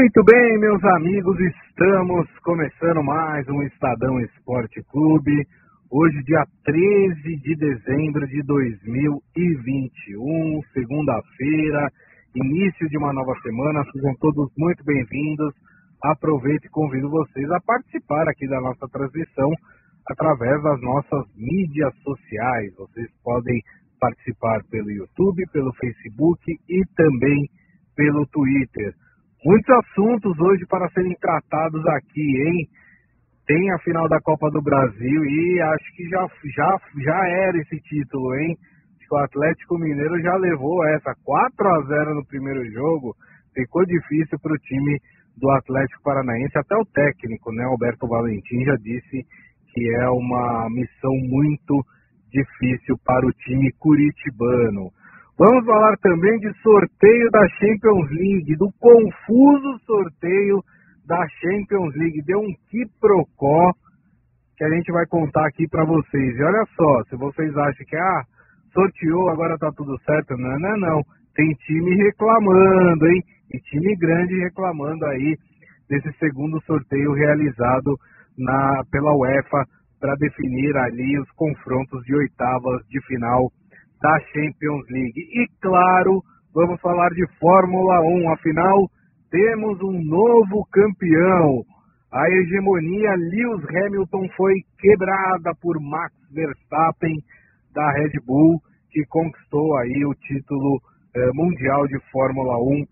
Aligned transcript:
Muito 0.00 0.24
bem, 0.24 0.58
meus 0.58 0.82
amigos, 0.82 1.38
estamos 1.38 2.26
começando 2.42 3.02
mais 3.02 3.46
um 3.50 3.62
Estadão 3.64 4.18
Esporte 4.18 4.82
Clube. 4.84 5.46
Hoje, 5.90 6.22
dia 6.22 6.42
13 6.64 7.36
de 7.36 7.54
dezembro 7.54 8.26
de 8.26 8.42
2021, 8.44 10.62
segunda-feira, 10.72 11.92
início 12.34 12.88
de 12.88 12.96
uma 12.96 13.12
nova 13.12 13.34
semana. 13.42 13.84
Sejam 13.92 14.14
todos 14.18 14.50
muito 14.56 14.82
bem-vindos. 14.84 15.52
Aproveito 16.02 16.64
e 16.64 16.70
convido 16.70 17.10
vocês 17.10 17.50
a 17.50 17.60
participar 17.60 18.26
aqui 18.26 18.48
da 18.48 18.58
nossa 18.58 18.88
transmissão 18.88 19.52
através 20.08 20.62
das 20.62 20.80
nossas 20.80 21.26
mídias 21.36 21.94
sociais. 21.96 22.74
Vocês 22.74 23.10
podem 23.22 23.60
participar 24.00 24.62
pelo 24.70 24.90
YouTube, 24.90 25.44
pelo 25.52 25.74
Facebook 25.74 26.40
e 26.50 26.86
também 26.96 27.50
pelo 27.94 28.26
Twitter. 28.28 28.94
Muitos 29.42 29.70
assuntos 29.70 30.38
hoje 30.38 30.66
para 30.68 30.86
serem 30.90 31.16
tratados 31.18 31.80
aqui, 31.86 32.20
hein? 32.20 32.68
Tem 33.46 33.72
a 33.72 33.78
final 33.78 34.06
da 34.06 34.20
Copa 34.20 34.50
do 34.50 34.60
Brasil 34.60 35.24
e 35.24 35.62
acho 35.62 35.96
que 35.96 36.06
já, 36.10 36.26
já, 36.54 36.76
já 37.02 37.28
era 37.28 37.56
esse 37.56 37.80
título, 37.80 38.34
hein? 38.36 38.54
O 39.10 39.16
Atlético 39.16 39.78
Mineiro 39.78 40.20
já 40.20 40.36
levou 40.36 40.86
essa 40.88 41.14
4 41.24 41.68
a 41.68 41.82
0 41.82 42.14
no 42.16 42.26
primeiro 42.26 42.70
jogo. 42.70 43.16
Ficou 43.54 43.84
difícil 43.86 44.38
para 44.40 44.52
o 44.52 44.58
time 44.58 45.00
do 45.36 45.50
Atlético 45.50 46.02
Paranaense. 46.04 46.58
Até 46.58 46.76
o 46.76 46.84
técnico, 46.84 47.50
né, 47.50 47.64
Alberto 47.64 48.06
Valentim, 48.06 48.62
já 48.64 48.76
disse 48.76 49.24
que 49.72 49.94
é 49.96 50.08
uma 50.10 50.68
missão 50.70 51.12
muito 51.28 51.82
difícil 52.30 52.94
para 53.04 53.26
o 53.26 53.32
time 53.32 53.72
curitibano. 53.80 54.92
Vamos 55.40 55.64
falar 55.64 55.96
também 56.02 56.38
de 56.38 56.52
sorteio 56.60 57.30
da 57.30 57.48
Champions 57.48 58.10
League, 58.10 58.56
do 58.58 58.70
confuso 58.78 59.78
sorteio 59.86 60.62
da 61.06 61.26
Champions 61.40 61.96
League. 61.96 62.20
Deu 62.26 62.40
um 62.40 62.52
quiprocó 62.68 63.72
que 64.54 64.64
a 64.64 64.68
gente 64.68 64.92
vai 64.92 65.06
contar 65.06 65.46
aqui 65.46 65.66
para 65.66 65.86
vocês. 65.86 66.36
E 66.36 66.42
olha 66.42 66.62
só, 66.76 67.04
se 67.04 67.16
vocês 67.16 67.56
acham 67.56 67.86
que 67.86 67.96
ah, 67.96 68.22
sorteou, 68.74 69.30
agora 69.30 69.56
tá 69.56 69.72
tudo 69.74 69.96
certo, 70.04 70.36
não, 70.36 70.58
não, 70.58 70.76
não. 70.76 71.02
Tem 71.34 71.48
time 71.64 71.94
reclamando, 72.04 73.06
hein? 73.06 73.22
E 73.54 73.58
time 73.60 73.96
grande 73.96 74.38
reclamando 74.40 75.06
aí 75.06 75.38
desse 75.88 76.12
segundo 76.18 76.60
sorteio 76.66 77.14
realizado 77.14 77.96
na 78.36 78.84
pela 78.92 79.16
UEFA 79.16 79.64
para 79.98 80.16
definir 80.16 80.76
ali 80.76 81.18
os 81.18 81.30
confrontos 81.30 82.04
de 82.04 82.14
oitavas 82.14 82.86
de 82.90 83.00
final 83.06 83.50
da 84.00 84.18
Champions 84.32 84.86
League. 84.90 85.20
E 85.20 85.46
claro, 85.60 86.22
vamos 86.54 86.80
falar 86.80 87.08
de 87.10 87.26
Fórmula 87.38 88.00
1, 88.00 88.32
afinal, 88.32 88.90
temos 89.30 89.80
um 89.82 90.02
novo 90.04 90.66
campeão. 90.72 91.64
A 92.12 92.28
hegemonia 92.28 93.14
Lewis 93.14 93.64
Hamilton 93.68 94.28
foi 94.36 94.54
quebrada 94.78 95.54
por 95.60 95.80
Max 95.80 96.12
Verstappen 96.32 97.16
da 97.72 97.92
Red 97.92 98.18
Bull, 98.26 98.60
que 98.90 99.04
conquistou 99.08 99.76
aí 99.78 100.04
o 100.04 100.14
título 100.14 100.80
eh, 101.14 101.30
mundial 101.32 101.86
de 101.86 101.98
Fórmula 102.10 102.58
1 102.58 102.84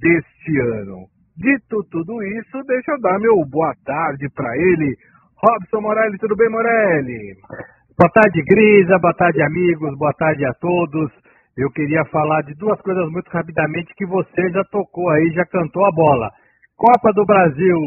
deste 0.00 0.60
ano. 0.80 1.06
Dito 1.36 1.84
tudo 1.90 2.22
isso, 2.22 2.62
deixa 2.66 2.92
eu 2.92 3.00
dar 3.00 3.18
meu 3.20 3.44
boa 3.46 3.74
tarde 3.84 4.28
para 4.34 4.56
ele, 4.56 4.96
Robson 5.36 5.80
Morelli. 5.80 6.18
Tudo 6.18 6.36
bem, 6.36 6.48
Morelli? 6.48 7.36
Boa 7.96 8.10
tarde, 8.10 8.42
Grisa, 8.42 8.98
boa 8.98 9.14
tarde, 9.14 9.40
amigos, 9.40 9.96
boa 9.96 10.12
tarde 10.14 10.44
a 10.44 10.52
todos. 10.54 11.12
Eu 11.56 11.70
queria 11.70 12.04
falar 12.06 12.42
de 12.42 12.52
duas 12.56 12.80
coisas 12.80 13.08
muito 13.12 13.28
rapidamente 13.30 13.94
que 13.94 14.04
você 14.04 14.50
já 14.50 14.64
tocou 14.64 15.08
aí, 15.10 15.30
já 15.30 15.46
cantou 15.46 15.86
a 15.86 15.92
bola. 15.92 16.28
Copa 16.76 17.12
do 17.14 17.24
Brasil 17.24 17.78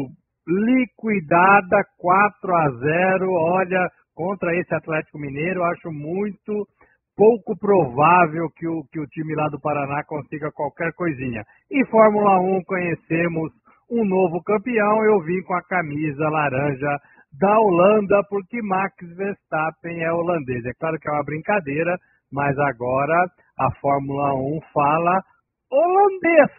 liquidada 0.48 1.84
4 1.98 2.56
a 2.56 2.70
0, 2.70 3.30
olha, 3.32 3.86
contra 4.14 4.56
esse 4.56 4.74
Atlético 4.74 5.18
Mineiro, 5.18 5.62
acho 5.64 5.92
muito 5.92 6.66
pouco 7.14 7.54
provável 7.58 8.48
que 8.56 8.66
o, 8.66 8.84
que 8.90 8.98
o 8.98 9.06
time 9.08 9.34
lá 9.34 9.50
do 9.50 9.60
Paraná 9.60 10.02
consiga 10.04 10.50
qualquer 10.52 10.90
coisinha. 10.94 11.44
Em 11.70 11.84
Fórmula 11.84 12.40
1 12.40 12.62
conhecemos 12.64 13.52
um 13.90 14.06
novo 14.06 14.42
campeão, 14.42 15.04
eu 15.04 15.20
vim 15.20 15.42
com 15.42 15.54
a 15.54 15.62
camisa 15.62 16.30
laranja 16.30 16.96
da 17.32 17.58
Holanda, 17.58 18.22
porque 18.28 18.62
Max 18.62 18.94
Verstappen 19.16 20.02
é 20.02 20.12
holandês. 20.12 20.64
É 20.64 20.72
claro 20.78 20.98
que 20.98 21.08
é 21.08 21.12
uma 21.12 21.24
brincadeira, 21.24 21.96
mas 22.32 22.58
agora 22.58 23.26
a 23.58 23.70
Fórmula 23.80 24.34
1 24.34 24.60
fala 24.72 25.22
holandês. 25.70 26.50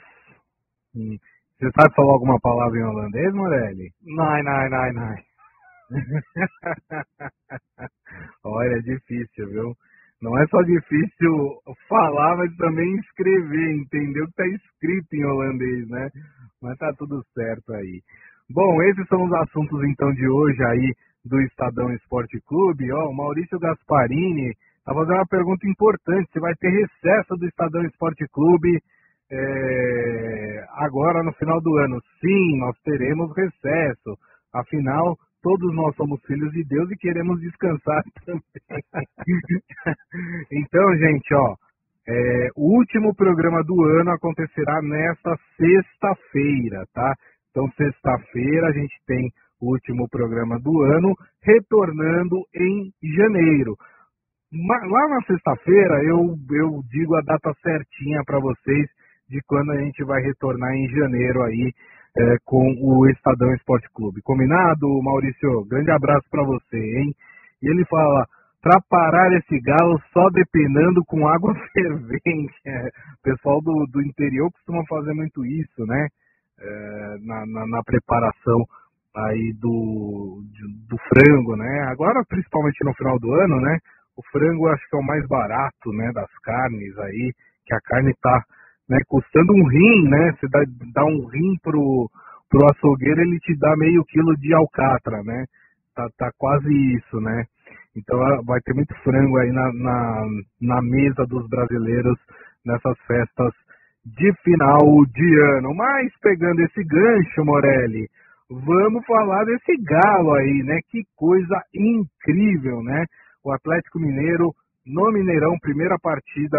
Hum. 0.95 1.17
Você 1.59 1.69
sabe 1.71 1.93
falar 1.93 2.13
alguma 2.13 2.39
palavra 2.39 2.79
em 2.79 2.83
holandês, 2.83 3.33
Morelli? 3.33 3.91
Não, 4.05 4.43
não, 4.43 4.69
não, 4.69 4.93
não. 4.93 5.15
Olha, 8.45 8.75
é 8.75 8.79
difícil, 8.79 9.49
viu? 9.49 9.73
Não 10.21 10.37
é 10.37 10.45
só 10.47 10.61
difícil 10.61 11.61
falar, 11.87 12.37
mas 12.37 12.55
também 12.57 12.95
escrever, 12.95 13.71
entender 13.71 14.21
o 14.21 14.25
que 14.25 14.41
está 14.41 14.47
escrito 14.47 15.13
em 15.13 15.25
holandês, 15.25 15.87
né? 15.89 16.09
Mas 16.61 16.77
tá 16.77 16.93
tudo 16.97 17.23
certo 17.33 17.73
aí. 17.73 18.01
Bom, 18.51 18.81
esses 18.81 19.07
são 19.07 19.23
os 19.25 19.33
assuntos 19.33 19.79
então 19.83 20.11
de 20.11 20.27
hoje 20.27 20.63
aí 20.63 20.93
do 21.23 21.39
Estadão 21.41 21.91
Esporte 21.93 22.41
Clube. 22.47 22.91
Ó, 22.91 23.09
o 23.09 23.15
Maurício 23.15 23.59
Gasparini 23.59 24.49
está 24.49 24.91
fazendo 24.91 25.17
uma 25.17 25.27
pergunta 25.27 25.67
importante. 25.69 26.31
Se 26.31 26.39
vai 26.39 26.55
ter 26.55 26.69
recesso 26.69 27.35
do 27.35 27.45
Estadão 27.45 27.83
Esporte 27.83 28.25
Clube 28.33 28.79
é, 29.31 30.65
agora 30.77 31.21
no 31.21 31.31
final 31.33 31.61
do 31.61 31.77
ano? 31.77 32.01
Sim, 32.19 32.57
nós 32.59 32.75
teremos 32.83 33.31
recesso. 33.37 34.17
Afinal, 34.51 35.15
todos 35.43 35.71
nós 35.75 35.95
somos 35.95 36.19
filhos 36.25 36.51
de 36.51 36.63
Deus 36.63 36.89
e 36.89 36.97
queremos 36.97 37.39
descansar 37.41 38.01
também. 38.25 38.41
então, 40.51 40.97
gente, 40.97 41.35
ó, 41.35 41.55
é, 42.07 42.49
o 42.55 42.77
último 42.79 43.13
programa 43.13 43.63
do 43.63 43.83
ano 43.83 44.09
acontecerá 44.09 44.81
nesta 44.81 45.37
sexta-feira, 45.55 46.83
tá? 46.95 47.13
Então, 47.59 47.69
sexta-feira, 47.75 48.67
a 48.67 48.71
gente 48.71 48.95
tem 49.05 49.29
o 49.59 49.71
último 49.73 50.07
programa 50.07 50.57
do 50.59 50.81
ano, 50.83 51.13
retornando 51.43 52.37
em 52.55 52.89
janeiro. 53.17 53.75
Lá 54.53 55.09
na 55.09 55.21
sexta-feira, 55.27 56.01
eu, 56.05 56.37
eu 56.51 56.81
digo 56.89 57.15
a 57.17 57.21
data 57.21 57.53
certinha 57.61 58.23
para 58.25 58.39
vocês 58.39 58.87
de 59.29 59.41
quando 59.45 59.71
a 59.71 59.77
gente 59.77 60.01
vai 60.05 60.21
retornar 60.21 60.73
em 60.73 60.87
janeiro 60.87 61.43
aí 61.43 61.73
é, 62.17 62.37
com 62.45 62.63
o 62.79 63.05
Estadão 63.09 63.53
Esporte 63.53 63.89
Clube. 63.93 64.21
Combinado, 64.23 64.87
Maurício? 65.03 65.65
Grande 65.65 65.91
abraço 65.91 66.27
para 66.31 66.43
você, 66.45 66.77
hein? 66.77 67.13
E 67.61 67.69
ele 67.69 67.83
fala, 67.85 68.25
para 68.61 68.79
parar 68.89 69.33
esse 69.33 69.59
galo 69.59 69.99
só 70.13 70.29
depenando 70.29 71.03
com 71.05 71.27
água 71.27 71.53
fervente. 71.75 72.55
É, 72.65 72.87
o 72.87 73.21
pessoal 73.21 73.61
do, 73.61 73.85
do 73.91 74.01
interior 74.01 74.49
costuma 74.49 74.81
fazer 74.87 75.13
muito 75.13 75.45
isso, 75.45 75.85
né? 75.85 76.07
É, 76.61 77.17
na, 77.21 77.45
na, 77.45 77.67
na, 77.67 77.83
preparação 77.83 78.65
aí 79.15 79.53
do, 79.59 80.41
do 80.87 80.97
frango, 81.09 81.55
né? 81.55 81.87
Agora, 81.89 82.23
principalmente 82.27 82.83
no 82.83 82.93
final 82.93 83.19
do 83.19 83.33
ano, 83.33 83.61
né? 83.61 83.77
O 84.17 84.21
frango 84.31 84.67
acho 84.67 84.87
que 84.89 84.95
é 84.95 84.99
o 84.99 85.05
mais 85.05 85.25
barato, 85.27 85.91
né? 85.93 86.11
Das 86.13 86.29
carnes 86.43 86.97
aí, 86.99 87.33
que 87.65 87.73
a 87.73 87.79
carne 87.81 88.13
tá 88.21 88.43
né, 88.89 88.97
custando 89.07 89.53
um 89.53 89.67
rim, 89.67 90.09
né? 90.09 90.31
Você 90.33 90.47
dá, 90.49 90.59
dá 90.93 91.05
um 91.05 91.27
rim 91.27 91.55
pro, 91.63 92.09
pro 92.49 92.65
açougueiro, 92.71 93.21
ele 93.21 93.39
te 93.39 93.55
dá 93.57 93.75
meio 93.77 94.03
quilo 94.05 94.35
de 94.37 94.53
alcatra, 94.53 95.23
né? 95.23 95.45
Tá, 95.95 96.07
tá 96.17 96.31
quase 96.37 96.69
isso, 96.95 97.19
né? 97.21 97.45
Então 97.95 98.17
vai 98.45 98.59
ter 98.61 98.73
muito 98.73 98.93
frango 99.03 99.37
aí 99.37 99.51
na, 99.51 99.73
na, 99.73 100.25
na 100.61 100.81
mesa 100.81 101.25
dos 101.25 101.47
brasileiros 101.49 102.17
nessas 102.65 102.97
festas 103.07 103.53
de 104.17 104.33
final 104.43 105.05
de 105.13 105.39
ano. 105.57 105.73
Mas 105.75 106.11
pegando 106.21 106.61
esse 106.61 106.83
gancho, 106.83 107.45
Morelli, 107.45 108.07
vamos 108.49 109.05
falar 109.05 109.43
desse 109.45 109.75
galo 109.83 110.33
aí, 110.33 110.63
né? 110.63 110.79
Que 110.89 111.03
coisa 111.15 111.61
incrível, 111.73 112.81
né? 112.83 113.05
O 113.43 113.51
Atlético 113.51 113.99
Mineiro 113.99 114.53
no 114.85 115.11
Mineirão, 115.11 115.57
primeira 115.59 115.97
partida 116.01 116.57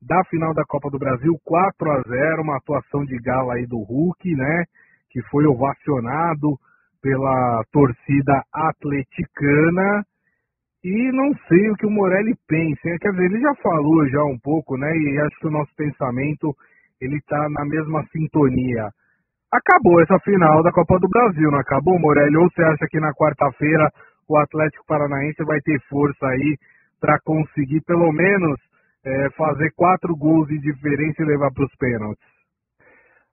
da 0.00 0.22
final 0.24 0.52
da 0.54 0.64
Copa 0.64 0.90
do 0.90 0.98
Brasil, 0.98 1.32
4 1.44 1.90
a 1.90 2.02
0, 2.02 2.42
uma 2.42 2.56
atuação 2.56 3.04
de 3.04 3.16
galo 3.18 3.50
aí 3.50 3.66
do 3.66 3.78
Hulk, 3.78 4.34
né? 4.34 4.64
Que 5.10 5.22
foi 5.30 5.46
ovacionado 5.46 6.58
pela 7.02 7.62
torcida 7.72 8.42
atleticana. 8.52 10.04
E 10.84 11.12
não 11.12 11.32
sei 11.48 11.70
o 11.70 11.76
que 11.76 11.86
o 11.86 11.90
Morelli 11.90 12.34
pensa. 12.46 12.98
Quer 13.00 13.10
dizer, 13.12 13.24
ele 13.24 13.40
já 13.40 13.54
falou 13.62 14.06
já 14.08 14.22
um 14.24 14.38
pouco, 14.38 14.76
né? 14.76 14.94
E 14.94 15.18
acho 15.20 15.38
que 15.40 15.46
o 15.46 15.50
nosso 15.50 15.74
pensamento 15.74 16.54
ele 17.00 17.16
está 17.16 17.48
na 17.50 17.64
mesma 17.64 18.04
sintonia. 18.12 18.88
Acabou 19.52 20.00
essa 20.02 20.18
final 20.20 20.62
da 20.62 20.72
Copa 20.72 20.98
do 20.98 21.08
Brasil, 21.08 21.50
não 21.50 21.60
acabou, 21.60 21.98
Morelli? 21.98 22.36
Ou 22.36 22.50
você 22.50 22.62
acha 22.62 22.86
que 22.90 22.98
na 22.98 23.12
quarta-feira 23.14 23.88
o 24.28 24.36
Atlético 24.38 24.84
Paranaense 24.86 25.44
vai 25.44 25.60
ter 25.60 25.78
força 25.88 26.26
aí 26.26 26.56
para 27.00 27.18
conseguir 27.24 27.80
pelo 27.82 28.10
menos 28.12 28.58
é, 29.04 29.30
fazer 29.36 29.70
quatro 29.76 30.16
gols 30.16 30.48
de 30.48 30.58
diferença 30.58 31.22
e 31.22 31.26
levar 31.26 31.52
para 31.52 31.64
os 31.64 31.76
pênaltis? 31.76 32.34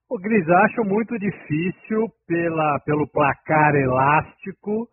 O 0.10 0.20
Gris, 0.20 0.48
acho 0.50 0.84
muito 0.84 1.18
difícil 1.18 2.06
pela, 2.28 2.80
pelo 2.86 3.08
placar 3.10 3.74
elástico 3.76 4.88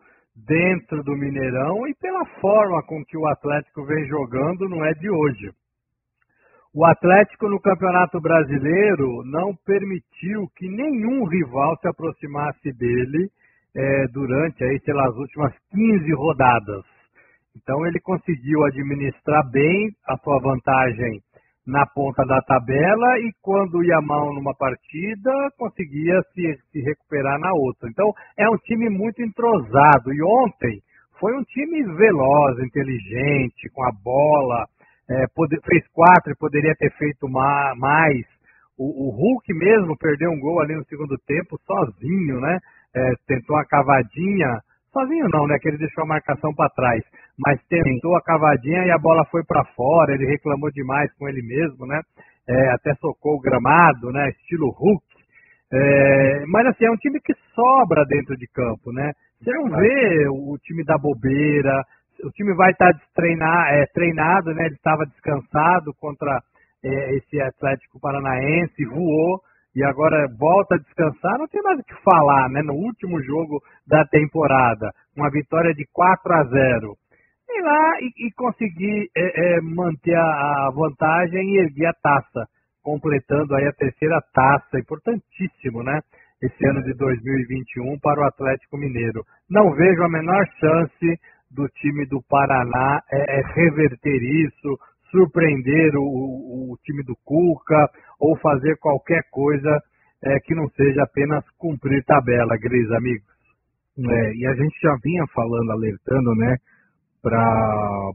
dentro 0.47 1.03
do 1.03 1.15
Mineirão 1.15 1.85
e 1.87 1.93
pela 1.95 2.25
forma 2.39 2.81
com 2.83 3.03
que 3.03 3.17
o 3.17 3.27
Atlético 3.27 3.85
vem 3.85 4.07
jogando 4.07 4.69
não 4.69 4.85
é 4.85 4.93
de 4.93 5.09
hoje. 5.09 5.51
O 6.71 6.85
Atlético 6.85 7.49
no 7.49 7.59
Campeonato 7.59 8.21
Brasileiro 8.21 9.23
não 9.25 9.55
permitiu 9.65 10.47
que 10.55 10.69
nenhum 10.69 11.25
rival 11.25 11.75
se 11.81 11.87
aproximasse 11.87 12.71
dele 12.73 13.27
é, 13.75 14.07
durante 14.13 14.63
aí, 14.63 14.79
sei 14.85 14.93
lá, 14.93 15.07
as 15.07 15.15
últimas 15.15 15.51
15 15.71 16.13
rodadas. 16.13 16.85
Então 17.57 17.87
ele 17.87 17.99
conseguiu 17.99 18.63
administrar 18.65 19.49
bem 19.49 19.89
a 20.07 20.15
sua 20.17 20.39
vantagem 20.39 21.19
na 21.65 21.87
ponta 21.87 22.23
da 22.23 22.39
tabela 22.41 23.17
e 23.17 23.31
quando 23.41 23.83
ia 23.83 23.99
mal 24.01 24.31
numa 24.31 24.53
partida, 24.53 25.31
conseguia 25.57 26.21
se, 26.33 26.55
se 26.71 26.81
recuperar 26.81 27.39
na 27.39 27.51
outra. 27.51 27.89
Então 27.89 28.13
é 28.37 28.47
um 28.47 28.57
time 28.57 28.91
muito 28.91 29.23
entrosado. 29.23 30.13
E 30.13 30.21
ontem 30.21 30.81
foi 31.19 31.35
um 31.35 31.43
time 31.45 31.81
veloz, 31.95 32.59
inteligente, 32.59 33.69
com 33.73 33.83
a 33.83 33.91
bola, 33.91 34.67
é, 35.09 35.25
fez 35.65 35.87
quatro 35.91 36.31
e 36.31 36.37
poderia 36.37 36.75
ter 36.75 36.91
feito 36.91 37.27
mais. 37.27 38.25
O, 38.77 39.07
o, 39.07 39.09
Hulk 39.09 39.53
mesmo 39.53 39.97
perdeu 39.97 40.29
um 40.29 40.39
gol 40.39 40.61
ali 40.61 40.75
no 40.75 40.85
segundo 40.85 41.17
tempo 41.27 41.59
sozinho, 41.65 42.39
né? 42.39 42.59
É, 42.95 43.13
tentou 43.27 43.57
a 43.57 43.65
cavadinha, 43.65 44.61
sozinho 44.93 45.27
não, 45.33 45.47
né? 45.47 45.57
Que 45.59 45.69
ele 45.69 45.77
deixou 45.77 46.03
a 46.03 46.07
marcação 46.07 46.53
para 46.53 46.69
trás, 46.69 47.03
mas 47.37 47.59
tentou 47.67 48.15
a 48.15 48.21
cavadinha 48.21 48.85
e 48.85 48.91
a 48.91 48.97
bola 48.97 49.25
foi 49.25 49.43
para 49.43 49.65
fora. 49.75 50.13
Ele 50.13 50.25
reclamou 50.27 50.71
demais 50.71 51.11
com 51.17 51.27
ele 51.27 51.41
mesmo, 51.41 51.85
né? 51.85 52.01
É, 52.47 52.69
até 52.71 52.93
socou 52.95 53.35
o 53.35 53.41
gramado, 53.41 54.11
né? 54.11 54.29
Estilo 54.29 54.69
Hulk. 54.69 55.03
É, 55.71 56.45
mas 56.47 56.67
assim, 56.67 56.85
é 56.85 56.91
um 56.91 56.97
time 56.97 57.19
que 57.19 57.33
sobra 57.53 58.05
dentro 58.05 58.35
de 58.37 58.47
campo, 58.47 58.91
né? 58.91 59.11
Você 59.41 59.51
não 59.53 59.69
vê 59.69 60.27
o 60.29 60.57
time 60.63 60.83
da 60.83 60.97
bobeira, 60.97 61.83
o 62.23 62.31
time 62.31 62.53
vai 62.55 62.71
estar 62.71 62.91
treinar, 63.15 63.73
é, 63.73 63.85
treinado, 63.93 64.53
né? 64.53 64.65
Ele 64.65 64.75
estava 64.75 65.05
descansado 65.05 65.93
contra 65.99 66.39
é, 66.83 67.15
esse 67.15 67.41
Atlético 67.41 67.99
Paranaense, 67.99 68.85
voou 68.85 69.39
e 69.75 69.83
agora 69.83 70.27
volta 70.37 70.75
a 70.75 70.79
descansar. 70.79 71.37
Não 71.37 71.47
tem 71.47 71.61
o 71.61 71.83
que 71.83 72.03
falar, 72.03 72.49
né? 72.49 72.61
No 72.61 72.73
último 72.73 73.21
jogo 73.23 73.61
da 73.87 74.05
temporada, 74.05 74.91
uma 75.15 75.29
vitória 75.29 75.73
de 75.73 75.85
4 75.93 76.33
a 76.33 76.43
0. 76.43 76.95
Ir 77.49 77.61
lá 77.63 77.99
e, 78.01 78.27
e 78.27 78.31
conseguir 78.33 79.09
é, 79.15 79.57
é, 79.57 79.61
manter 79.61 80.15
a, 80.15 80.67
a 80.67 80.71
vantagem 80.73 81.41
e 81.41 81.59
erguer 81.59 81.87
a 81.87 81.93
taça, 81.93 82.45
completando 82.83 83.55
aí 83.55 83.67
a 83.67 83.73
terceira 83.73 84.21
taça, 84.33 84.79
importantíssimo, 84.79 85.83
né? 85.83 85.99
Esse 86.41 86.65
ano 86.67 86.81
de 86.83 86.93
2021 86.93 87.99
para 87.99 88.21
o 88.21 88.25
Atlético 88.25 88.77
Mineiro. 88.77 89.25
Não 89.49 89.73
vejo 89.73 90.01
a 90.03 90.09
menor 90.09 90.45
chance 90.57 91.19
do 91.51 91.67
time 91.69 92.05
do 92.05 92.21
Paraná 92.29 93.01
é, 93.11 93.39
é 93.39 93.41
reverter 93.53 94.21
isso, 94.21 94.77
surpreender 95.11 95.95
o, 95.95 96.73
o, 96.73 96.77
time 96.83 97.03
do 97.03 97.15
Cuca 97.25 97.89
ou 98.19 98.37
fazer 98.37 98.77
qualquer 98.77 99.23
coisa 99.31 99.81
é, 100.23 100.39
que 100.41 100.53
não 100.53 100.69
seja 100.69 101.03
apenas 101.03 101.43
cumprir 101.57 102.03
tabela, 102.05 102.57
Gris, 102.57 102.91
amigos. 102.91 103.27
É, 103.97 104.33
e 104.33 104.45
a 104.45 104.53
gente 104.53 104.79
já 104.81 104.95
vinha 105.03 105.25
falando, 105.33 105.71
alertando, 105.71 106.33
né, 106.35 106.57
para 107.21 108.11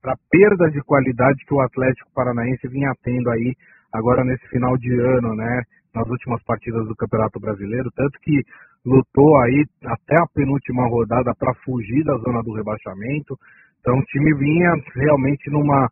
para 0.00 0.14
perda 0.30 0.70
de 0.70 0.80
qualidade 0.82 1.44
que 1.44 1.52
o 1.52 1.60
Atlético 1.60 2.10
Paranaense 2.14 2.68
vinha 2.68 2.92
tendo 3.02 3.30
aí 3.30 3.54
agora 3.92 4.22
nesse 4.24 4.46
final 4.48 4.76
de 4.76 4.92
ano, 4.92 5.34
né, 5.34 5.62
nas 5.94 6.08
últimas 6.08 6.42
partidas 6.44 6.86
do 6.86 6.94
Campeonato 6.94 7.40
Brasileiro, 7.40 7.90
tanto 7.94 8.18
que 8.20 8.42
lutou 8.88 9.36
aí 9.42 9.64
até 9.84 10.16
a 10.16 10.26
penúltima 10.34 10.88
rodada 10.88 11.34
para 11.38 11.54
fugir 11.64 12.02
da 12.04 12.16
zona 12.16 12.42
do 12.42 12.54
rebaixamento. 12.54 13.36
Então 13.80 13.98
o 13.98 14.04
time 14.04 14.34
vinha 14.34 14.72
realmente 14.96 15.50
numa 15.50 15.88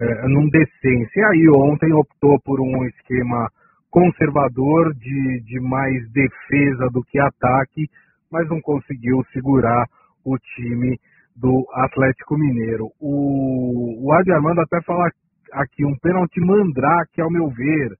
é, 0.00 0.28
num 0.28 0.48
decência. 0.48 1.20
E 1.20 1.24
aí 1.24 1.48
ontem 1.50 1.92
optou 1.92 2.40
por 2.40 2.60
um 2.60 2.84
esquema 2.86 3.48
conservador 3.90 4.94
de, 4.94 5.40
de 5.44 5.60
mais 5.60 6.10
defesa 6.12 6.88
do 6.92 7.02
que 7.04 7.18
ataque, 7.18 7.88
mas 8.30 8.48
não 8.48 8.60
conseguiu 8.60 9.24
segurar 9.32 9.86
o 10.24 10.36
time 10.38 10.98
do 11.34 11.66
Atlético 11.72 12.36
Mineiro. 12.36 12.90
O, 13.00 14.06
o 14.06 14.12
Adi 14.12 14.32
Armando 14.32 14.60
até 14.60 14.80
fala 14.82 15.08
aqui 15.52 15.84
um 15.84 15.96
pênalti 15.98 16.40
mandrake, 16.40 17.20
ao 17.20 17.30
meu 17.30 17.48
ver, 17.48 17.92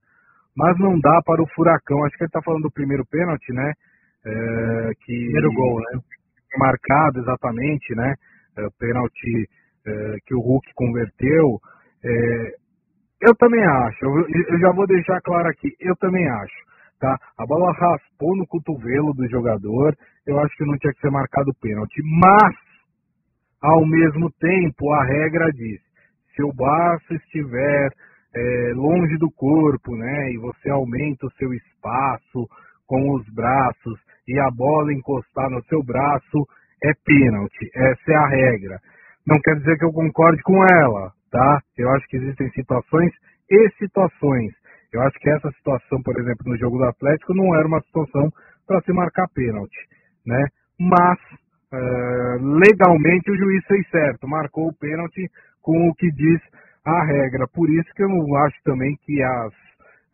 mas 0.57 0.79
não 0.79 0.99
dá 0.99 1.23
para 1.25 1.43
o 1.43 1.49
Furacão. 1.55 2.05
Acho 2.05 2.17
que 2.17 2.25
ele 2.25 2.29
está 2.29 2.43
falando 2.43 2.63
do 2.63 2.71
primeiro 2.71 3.05
pênalti, 3.07 3.53
né? 3.53 3.73
É, 4.27 4.91
que 5.05 5.15
primeiro 5.15 5.53
gol, 5.53 5.81
né? 5.81 6.01
Marcado 6.59 7.21
exatamente, 7.21 7.95
né? 7.95 8.15
É, 8.57 8.67
o 8.67 8.73
pênalti 8.79 9.49
é, 9.87 10.17
que 10.27 10.35
o 10.35 10.41
Hulk 10.41 10.73
converteu. 10.75 11.59
É, 12.05 12.55
eu 13.21 13.35
também 13.35 13.65
acho, 13.65 14.05
eu, 14.05 14.27
eu, 14.29 14.59
já 14.61 14.71
vou 14.73 14.87
deixar 14.87 15.21
claro 15.23 15.49
aqui, 15.49 15.75
eu 15.81 15.97
também 15.97 16.29
acho, 16.29 16.55
tá? 17.01 17.19
A 17.37 17.45
bola 17.45 17.73
raspou 17.73 18.37
no 18.37 18.47
cotovelo 18.47 19.13
do 19.13 19.29
jogador, 19.29 19.97
eu 20.25 20.39
acho 20.39 20.55
que 20.57 20.65
não 20.65 20.79
tinha 20.79 20.93
que 20.93 21.01
ser 21.01 21.11
marcado 21.11 21.53
pênalti, 21.61 22.01
mas, 22.21 22.55
ao 23.61 23.85
mesmo 23.85 24.31
tempo, 24.39 24.93
a 24.93 25.05
regra 25.05 25.51
diz, 25.53 25.81
se 26.37 26.45
o 26.45 26.53
braço 26.53 27.13
estiver 27.15 27.91
é, 28.35 28.73
longe 28.75 29.19
do 29.19 29.31
corpo, 29.33 29.97
né, 29.97 30.31
e 30.31 30.39
você 30.39 30.71
aumenta 30.71 31.27
o 31.27 31.33
seu 31.33 31.53
espaço 31.53 32.47
com 32.89 33.15
os 33.15 33.25
braços 33.33 34.01
e 34.27 34.39
a 34.41 34.51
bola 34.51 34.93
encostar 34.93 35.49
no 35.51 35.63
seu 35.65 35.83
braço, 35.85 36.45
é 36.83 36.91
pênalti. 37.05 37.71
Essa 37.75 38.13
é 38.13 38.17
a 38.17 38.29
regra. 38.29 38.79
Não 39.27 39.39
quer 39.41 39.57
dizer 39.57 39.77
que 39.79 39.85
eu 39.85 39.93
concorde 39.93 40.43
com 40.43 40.57
ela, 40.65 41.13
tá? 41.31 41.61
Eu 41.77 41.91
acho 41.91 42.07
que 42.09 42.17
existem 42.17 42.51
situações 42.51 43.13
e 43.51 43.71
situações. 43.79 44.53
Eu 44.93 45.03
acho 45.03 45.19
que 45.19 45.29
essa 45.29 45.51
situação, 45.53 46.03
por 46.03 46.19
exemplo, 46.19 46.45
no 46.47 46.57
jogo 46.57 46.79
do 46.79 46.85
Atlético, 46.85 47.35
não 47.35 47.55
era 47.55 47.69
uma 47.69 47.81
situação 47.83 48.31
para 48.67 48.81
se 48.83 48.93
marcar 48.93 49.29
pênalti, 49.35 49.79
né? 50.27 50.47
Mas 50.81 51.19
uh, 51.73 52.59
legalmente 52.59 53.31
o 53.31 53.37
juiz 53.37 53.65
fez 53.67 53.89
certo, 53.91 54.27
marcou 54.27 54.69
o 54.69 54.75
pênalti 54.75 55.29
com 55.61 55.89
o 55.89 55.95
que 55.95 56.11
diz 56.13 56.41
a 56.85 57.05
regra. 57.05 57.47
Por 57.53 57.69
isso 57.69 57.91
que 57.95 58.03
eu 58.03 58.09
não 58.09 58.35
acho 58.47 58.57
também 58.65 58.97
que 59.05 59.23
as, 59.23 59.53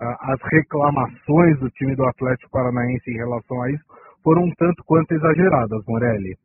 as 0.00 0.40
reclamações 0.52 1.58
do 1.60 1.70
time 1.70 1.94
do 1.94 2.04
Atlético 2.04 2.50
Paranaense 2.50 3.10
em 3.10 3.16
relação 3.16 3.62
a 3.62 3.70
isso 3.70 3.84
foram 4.22 4.44
um 4.44 4.50
tanto 4.56 4.82
quanto 4.84 5.12
exageradas, 5.12 5.84
Morelli. 5.86 6.36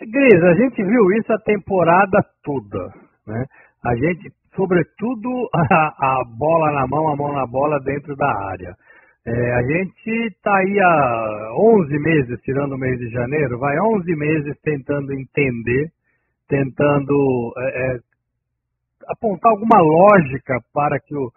Gris, 0.00 0.42
a 0.42 0.54
gente 0.54 0.82
viu 0.82 1.10
isso 1.12 1.32
a 1.32 1.38
temporada 1.38 2.24
toda, 2.42 2.92
né? 3.26 3.44
A 3.84 3.96
gente, 3.96 4.30
sobretudo, 4.54 5.48
a, 5.54 6.20
a 6.20 6.24
bola 6.38 6.72
na 6.72 6.86
mão, 6.86 7.08
a 7.08 7.16
mão 7.16 7.32
na 7.32 7.46
bola 7.46 7.80
dentro 7.80 8.14
da 8.16 8.28
área. 8.50 8.74
É, 9.26 9.54
a 9.54 9.62
gente 9.62 10.10
está 10.28 10.56
aí 10.56 10.80
há 10.80 11.54
11 11.54 11.98
meses, 11.98 12.40
tirando 12.42 12.72
o 12.72 12.78
mês 12.78 12.98
de 12.98 13.10
janeiro, 13.10 13.58
vai 13.58 13.78
11 13.78 14.16
meses 14.16 14.56
tentando 14.62 15.12
entender, 15.12 15.90
tentando 16.48 17.52
é, 17.58 17.94
é, 17.94 17.98
apontar 19.08 19.52
alguma 19.52 19.78
lógica 19.80 20.58
para 20.72 20.98
que 20.98 21.14
o, 21.14 21.30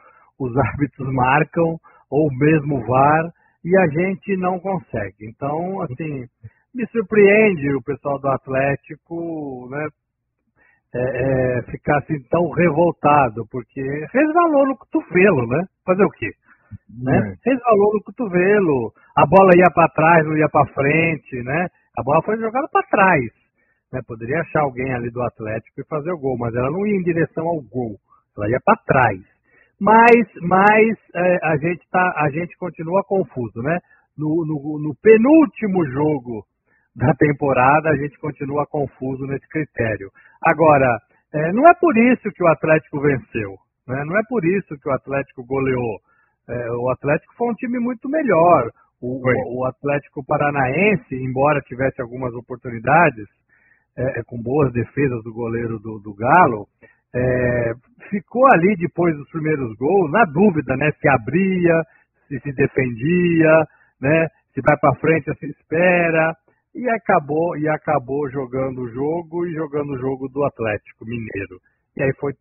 os 0.43 0.57
árbitros 0.57 1.13
marcam, 1.13 1.77
ou 2.09 2.27
mesmo 2.37 2.77
o 2.77 2.85
VAR, 2.85 3.31
e 3.63 3.77
a 3.77 3.87
gente 3.87 4.37
não 4.37 4.59
consegue. 4.59 5.25
Então, 5.29 5.81
assim, 5.81 6.25
me 6.73 6.85
surpreende 6.87 7.73
o 7.75 7.83
pessoal 7.83 8.19
do 8.19 8.27
Atlético, 8.27 9.69
né, 9.69 9.87
é, 10.95 10.99
é, 10.99 11.61
ficar 11.71 11.97
assim 11.99 12.21
tão 12.29 12.51
revoltado, 12.51 13.47
porque 13.49 13.81
resvalou 14.13 14.67
no 14.67 14.77
cotovelo, 14.77 15.47
né? 15.47 15.65
Fazer 15.83 16.03
o 16.03 16.09
quê? 16.11 16.29
Né? 17.03 17.17
É. 17.17 17.49
Resvalou 17.49 17.93
no 17.95 18.03
cotovelo, 18.03 18.93
a 19.17 19.25
bola 19.25 19.57
ia 19.57 19.71
para 19.73 19.89
trás, 19.89 20.23
não 20.23 20.37
ia 20.37 20.47
para 20.49 20.71
frente, 20.71 21.41
né? 21.43 21.67
A 21.97 22.03
bola 22.03 22.21
foi 22.23 22.37
jogada 22.37 22.67
para 22.71 22.87
trás. 22.87 23.23
Né? 23.91 24.01
Poderia 24.07 24.39
achar 24.41 24.61
alguém 24.61 24.93
ali 24.93 25.09
do 25.09 25.23
Atlético 25.23 25.81
e 25.81 25.87
fazer 25.87 26.11
o 26.11 26.19
gol, 26.19 26.37
mas 26.37 26.53
ela 26.53 26.69
não 26.69 26.85
ia 26.85 26.95
em 26.95 27.03
direção 27.03 27.47
ao 27.47 27.61
gol, 27.61 27.95
ela 28.37 28.49
ia 28.49 28.59
para 28.63 28.77
trás. 28.85 29.32
Mas, 29.83 30.23
mas 30.41 30.97
é, 31.13 31.39
a, 31.43 31.57
gente 31.57 31.83
tá, 31.91 32.13
a 32.15 32.29
gente 32.29 32.55
continua 32.57 33.03
confuso, 33.03 33.61
né? 33.61 33.79
No, 34.17 34.45
no, 34.47 34.79
no 34.79 34.95
penúltimo 34.95 35.85
jogo 35.91 36.45
da 36.95 37.13
temporada, 37.15 37.89
a 37.89 37.97
gente 37.97 38.17
continua 38.17 38.65
confuso 38.65 39.25
nesse 39.25 39.45
critério. 39.49 40.09
Agora, 40.41 40.87
é, 41.33 41.51
não 41.51 41.65
é 41.65 41.73
por 41.81 41.97
isso 41.97 42.31
que 42.33 42.43
o 42.43 42.47
Atlético 42.47 43.01
venceu, 43.01 43.57
né? 43.85 44.05
não 44.05 44.17
é 44.17 44.21
por 44.29 44.45
isso 44.45 44.79
que 44.79 44.87
o 44.87 44.93
Atlético 44.93 45.43
goleou. 45.43 45.99
É, 46.47 46.71
o 46.71 46.89
Atlético 46.89 47.33
foi 47.35 47.49
um 47.49 47.55
time 47.55 47.77
muito 47.79 48.07
melhor. 48.07 48.69
O, 49.01 49.19
o, 49.59 49.65
Atlético 49.65 50.23
Paranaense, 50.25 51.13
embora 51.13 51.59
tivesse 51.61 52.01
algumas 52.01 52.33
oportunidades, 52.35 53.27
é, 53.97 54.19
é, 54.19 54.23
com 54.23 54.41
boas 54.41 54.71
defesas 54.71 55.21
do 55.23 55.33
goleiro 55.33 55.77
do, 55.79 55.99
do 55.99 56.13
Galo, 56.13 56.67
é, 57.15 57.73
ficou 58.09 58.45
ali 58.51 58.75
depois 58.77 59.15
dos 59.15 59.29
primeiros 59.29 59.75
gols, 59.77 60.11
na 60.11 60.25
dúvida, 60.25 60.75
né? 60.75 60.91
Se 60.99 61.07
abria, 61.07 61.81
se 62.27 62.39
se 62.39 62.51
defendia, 62.53 63.65
né? 64.01 64.27
Se 64.53 64.61
vai 64.61 64.77
para 64.77 64.95
frente, 64.95 65.33
se 65.39 65.45
espera. 65.47 66.35
E 66.75 66.89
acabou, 66.89 67.55
e 67.55 67.69
acabou 67.69 68.27
jogando 68.31 68.81
o 68.81 68.89
jogo 68.89 69.45
e 69.45 69.53
jogando 69.53 69.93
o 69.93 69.99
jogo 69.99 70.27
do 70.29 70.43
Atlético 70.43 71.05
Mineiro. 71.05 71.59
E 71.95 72.01
aí 72.01 72.11
foi 72.19 72.33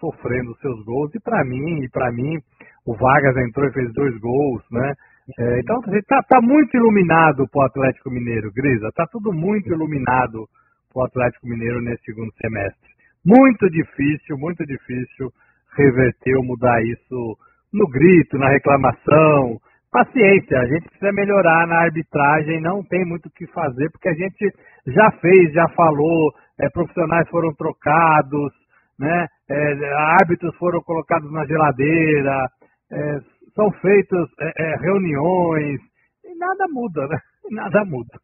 sofrendo 0.00 0.56
seus 0.56 0.82
gols. 0.84 1.14
E 1.14 1.20
para 1.20 1.44
mim, 1.44 1.82
e 1.82 1.88
para 1.90 2.10
mim, 2.10 2.38
o 2.86 2.94
Vargas 2.94 3.36
entrou 3.36 3.68
e 3.68 3.72
fez 3.72 3.92
dois 3.92 4.16
gols, 4.18 4.62
né? 4.70 4.94
É, 5.38 5.60
então 5.60 5.80
está 5.92 6.22
tá 6.22 6.40
muito 6.40 6.76
iluminado 6.76 7.48
para 7.48 7.60
o 7.60 7.64
Atlético 7.64 8.10
Mineiro, 8.10 8.52
Grisa. 8.52 8.88
Está 8.88 9.06
tudo 9.06 9.32
muito 9.32 9.68
iluminado 9.70 10.46
para 10.92 11.02
o 11.02 11.04
Atlético 11.04 11.46
Mineiro 11.46 11.80
nesse 11.82 12.04
segundo 12.04 12.32
semestre. 12.40 12.93
Muito 13.24 13.70
difícil, 13.70 14.36
muito 14.38 14.64
difícil 14.66 15.32
reverter 15.76 16.36
ou 16.36 16.44
mudar 16.44 16.82
isso 16.84 17.38
no 17.72 17.88
grito, 17.88 18.38
na 18.38 18.48
reclamação. 18.50 19.58
Paciência, 19.90 20.58
a 20.58 20.66
gente 20.66 20.88
precisa 20.88 21.12
melhorar 21.12 21.66
na 21.66 21.82
arbitragem, 21.82 22.60
não 22.60 22.82
tem 22.82 23.04
muito 23.04 23.26
o 23.26 23.30
que 23.30 23.46
fazer, 23.48 23.90
porque 23.90 24.08
a 24.08 24.14
gente 24.14 24.52
já 24.88 25.10
fez, 25.20 25.52
já 25.52 25.68
falou, 25.68 26.34
é, 26.58 26.68
profissionais 26.68 27.28
foram 27.28 27.54
trocados, 27.54 28.52
né, 28.98 29.26
é, 29.48 29.94
árbitros 30.20 30.54
foram 30.56 30.80
colocados 30.82 31.30
na 31.32 31.46
geladeira, 31.46 32.48
é, 32.90 33.20
são 33.54 33.70
feitas 33.80 34.28
é, 34.40 34.52
é, 34.56 34.76
reuniões, 34.78 35.80
e 36.24 36.34
nada 36.36 36.66
muda, 36.68 37.06
né? 37.06 37.18
Nada 37.50 37.84
muda. 37.84 38.18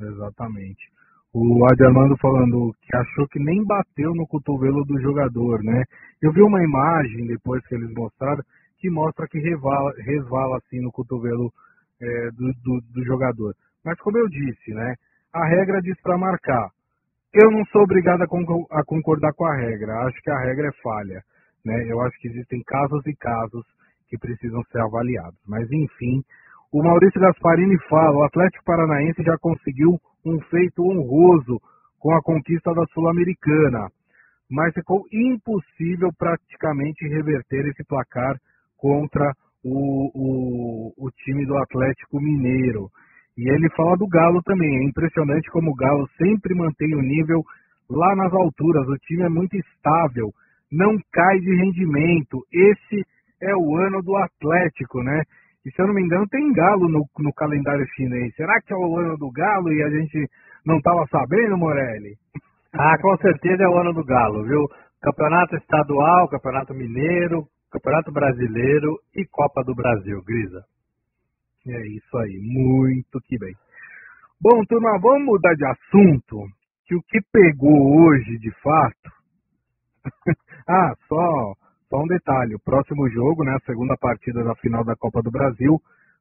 Exatamente. 0.00 0.95
O 1.38 1.66
Armando 1.66 2.16
falando 2.16 2.72
que 2.80 2.96
achou 2.96 3.28
que 3.28 3.38
nem 3.38 3.62
bateu 3.62 4.14
no 4.14 4.26
cotovelo 4.26 4.82
do 4.86 4.98
jogador, 5.02 5.62
né? 5.62 5.84
Eu 6.22 6.32
vi 6.32 6.40
uma 6.40 6.64
imagem 6.64 7.26
depois 7.26 7.62
que 7.66 7.74
eles 7.74 7.92
mostraram 7.92 8.42
que 8.78 8.88
mostra 8.88 9.28
que 9.28 9.38
resvala, 9.38 9.92
resvala 9.98 10.56
assim 10.56 10.80
no 10.80 10.90
cotovelo 10.90 11.52
é, 12.00 12.30
do, 12.30 12.52
do, 12.64 12.80
do, 12.90 13.04
jogador. 13.04 13.54
Mas 13.84 14.00
como 14.00 14.16
eu 14.16 14.26
disse, 14.30 14.72
né? 14.72 14.94
A 15.30 15.46
regra 15.46 15.82
diz 15.82 16.00
para 16.00 16.16
marcar. 16.16 16.70
Eu 17.34 17.50
não 17.50 17.66
sou 17.66 17.82
obrigado 17.82 18.22
a, 18.22 18.84
concordar 18.86 19.34
com 19.34 19.44
a 19.44 19.56
regra. 19.56 20.06
Acho 20.06 20.18
que 20.22 20.30
a 20.30 20.38
regra 20.38 20.68
é 20.68 20.82
falha. 20.82 21.20
Né? 21.62 21.84
Eu 21.86 22.00
acho 22.00 22.18
que 22.18 22.28
existem 22.28 22.62
casos 22.62 23.06
e 23.06 23.14
casos 23.14 23.62
que 24.08 24.16
precisam 24.16 24.62
ser 24.72 24.80
avaliados. 24.80 25.38
Mas 25.46 25.70
enfim, 25.70 26.22
o 26.72 26.82
Maurício 26.82 27.20
Gasparini 27.20 27.78
fala: 27.88 28.16
o 28.16 28.24
Atlético 28.24 28.64
Paranaense 28.64 29.22
já 29.22 29.36
conseguiu 29.38 29.98
um 30.24 30.40
feito 30.50 30.82
honroso 30.82 31.60
com 31.98 32.12
a 32.14 32.22
conquista 32.22 32.72
da 32.74 32.84
Sul-Americana, 32.92 33.88
mas 34.50 34.74
ficou 34.74 35.04
impossível 35.12 36.10
praticamente 36.18 37.06
reverter 37.08 37.66
esse 37.66 37.84
placar 37.84 38.36
contra 38.76 39.32
o, 39.64 40.10
o, 40.14 40.92
o 40.96 41.10
time 41.10 41.44
do 41.46 41.56
Atlético 41.56 42.20
Mineiro. 42.20 42.88
E 43.36 43.48
ele 43.50 43.68
fala 43.76 43.96
do 43.96 44.06
Galo 44.06 44.40
também. 44.42 44.78
É 44.78 44.84
impressionante 44.84 45.50
como 45.50 45.70
o 45.70 45.74
Galo 45.74 46.08
sempre 46.16 46.54
mantém 46.54 46.94
o 46.94 47.02
nível 47.02 47.42
lá 47.90 48.14
nas 48.16 48.32
alturas. 48.32 48.86
O 48.88 48.96
time 48.98 49.24
é 49.24 49.28
muito 49.28 49.56
estável, 49.56 50.30
não 50.70 50.96
cai 51.12 51.38
de 51.40 51.54
rendimento. 51.54 52.42
Esse 52.52 53.04
é 53.42 53.54
o 53.54 53.76
ano 53.76 54.02
do 54.02 54.16
Atlético, 54.16 55.02
né? 55.02 55.22
E 55.66 55.70
se 55.72 55.82
eu 55.82 55.88
não 55.88 55.94
me 55.94 56.00
engano, 56.00 56.28
tem 56.28 56.52
galo 56.52 56.88
no, 56.88 57.04
no 57.18 57.32
calendário 57.34 57.84
chinês. 57.96 58.32
Será 58.36 58.62
que 58.62 58.72
é 58.72 58.76
o 58.76 58.98
ano 58.98 59.16
do 59.18 59.28
galo 59.32 59.72
e 59.72 59.82
a 59.82 59.90
gente 59.90 60.30
não 60.64 60.76
estava 60.78 61.04
sabendo, 61.10 61.58
Morelli? 61.58 62.14
Ah, 62.78 62.98
com 63.00 63.16
certeza 63.16 63.62
é 63.62 63.68
o 63.68 63.78
ano 63.78 63.94
do 63.94 64.04
galo, 64.04 64.44
viu? 64.44 64.68
Campeonato 65.00 65.56
estadual, 65.56 66.28
campeonato 66.28 66.74
mineiro, 66.74 67.46
campeonato 67.72 68.12
brasileiro 68.12 68.98
e 69.14 69.24
Copa 69.24 69.64
do 69.64 69.74
Brasil, 69.74 70.22
Grisa. 70.22 70.62
É 71.66 71.86
isso 71.86 72.18
aí, 72.18 72.38
muito 72.38 73.18
que 73.22 73.38
bem. 73.38 73.54
Bom, 74.38 74.62
turma, 74.66 74.98
vamos 75.00 75.24
mudar 75.24 75.54
de 75.54 75.64
assunto, 75.64 76.46
que 76.84 76.94
o 76.94 77.02
que 77.02 77.18
pegou 77.32 78.04
hoje, 78.04 78.36
de 78.40 78.50
fato... 78.60 79.10
ah, 80.68 80.92
só 81.08 81.54
só 81.88 82.02
um 82.02 82.06
detalhe, 82.06 82.54
o 82.54 82.60
próximo 82.60 83.08
jogo, 83.10 83.44
né, 83.44 83.54
a 83.54 83.66
segunda 83.66 83.96
partida 83.96 84.42
da 84.42 84.54
final 84.56 84.84
da 84.84 84.96
Copa 84.96 85.22
do 85.22 85.30
Brasil, 85.30 85.78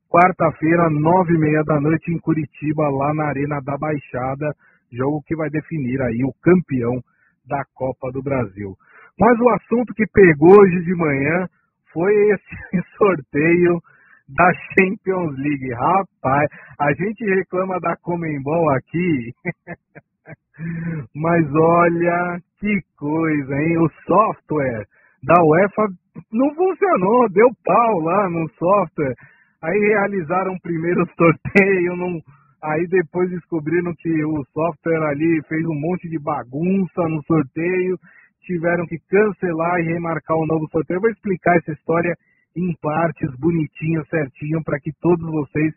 quarta-feira, 0.10 0.90
nove 0.90 1.34
e 1.34 1.40
meia 1.40 1.64
da 1.64 1.80
noite 1.82 2.12
em 2.12 2.20
Curitiba, 2.20 2.88
lá 2.90 3.14
na 3.14 3.26
Arena 3.26 3.60
da 3.62 3.78
Baixada, 3.78 4.54
jogo 4.92 5.24
que 5.26 5.36
vai 5.36 5.50
definir 5.50 6.02
aí 6.02 6.24
o 6.24 6.34
campeão 6.42 7.02
da 7.48 7.64
Copa 7.74 8.12
do 8.12 8.22
Brasil. 8.22 8.76
Mas 9.20 9.40
o 9.40 9.50
assunto 9.50 9.94
que 9.94 10.06
pegou 10.14 10.52
hoje 10.52 10.84
de 10.84 10.96
manhã 10.96 11.48
foi 11.92 12.14
esse 12.14 12.88
sorteio 12.98 13.82
da 14.28 14.52
Champions 14.54 15.38
League. 15.38 15.74
Rapaz, 15.74 16.50
a 16.80 16.94
gente 16.94 17.24
reclama 17.26 17.80
da 17.80 17.96
Comembol 17.98 18.70
aqui, 18.72 19.32
mas 21.16 21.46
olha 21.54 22.40
que 22.60 22.80
coisa, 22.98 23.56
hein? 23.56 23.78
O 23.78 23.90
software 24.06 24.86
da 25.26 25.44
UEFA 25.44 25.88
não 26.32 26.54
funcionou, 26.54 27.30
deu 27.30 27.50
pau 27.66 28.00
lá 28.00 28.30
no 28.30 28.48
software. 28.52 29.16
Aí 29.62 29.80
realizaram 29.80 30.54
o 30.54 30.62
primeiro 30.62 31.06
sorteio, 31.18 31.96
não... 31.96 32.20
aí 32.64 32.88
depois 32.88 33.30
descobriram 33.30 33.94
que 33.98 34.24
o 34.24 34.44
software 34.54 35.04
ali 35.10 35.42
fez 35.48 35.66
um 35.66 35.80
monte 35.80 36.08
de 36.10 36.20
bagunça 36.20 37.10
no 37.10 37.22
sorteio, 37.24 37.98
tiveram 38.42 38.86
que 38.86 38.98
cancelar 39.10 39.80
e 39.80 39.94
remarcar 39.94 40.38
um 40.38 40.46
novo 40.46 40.68
sorteio. 40.70 40.98
Eu 40.98 41.02
vou 41.02 41.10
explicar 41.10 41.58
essa 41.58 41.72
história 41.72 42.16
em 42.56 42.74
partes, 42.82 43.30
bonitinho, 43.40 44.06
certinho, 44.06 44.64
para 44.64 44.80
que 44.80 44.92
todos 45.02 45.26
vocês 45.26 45.74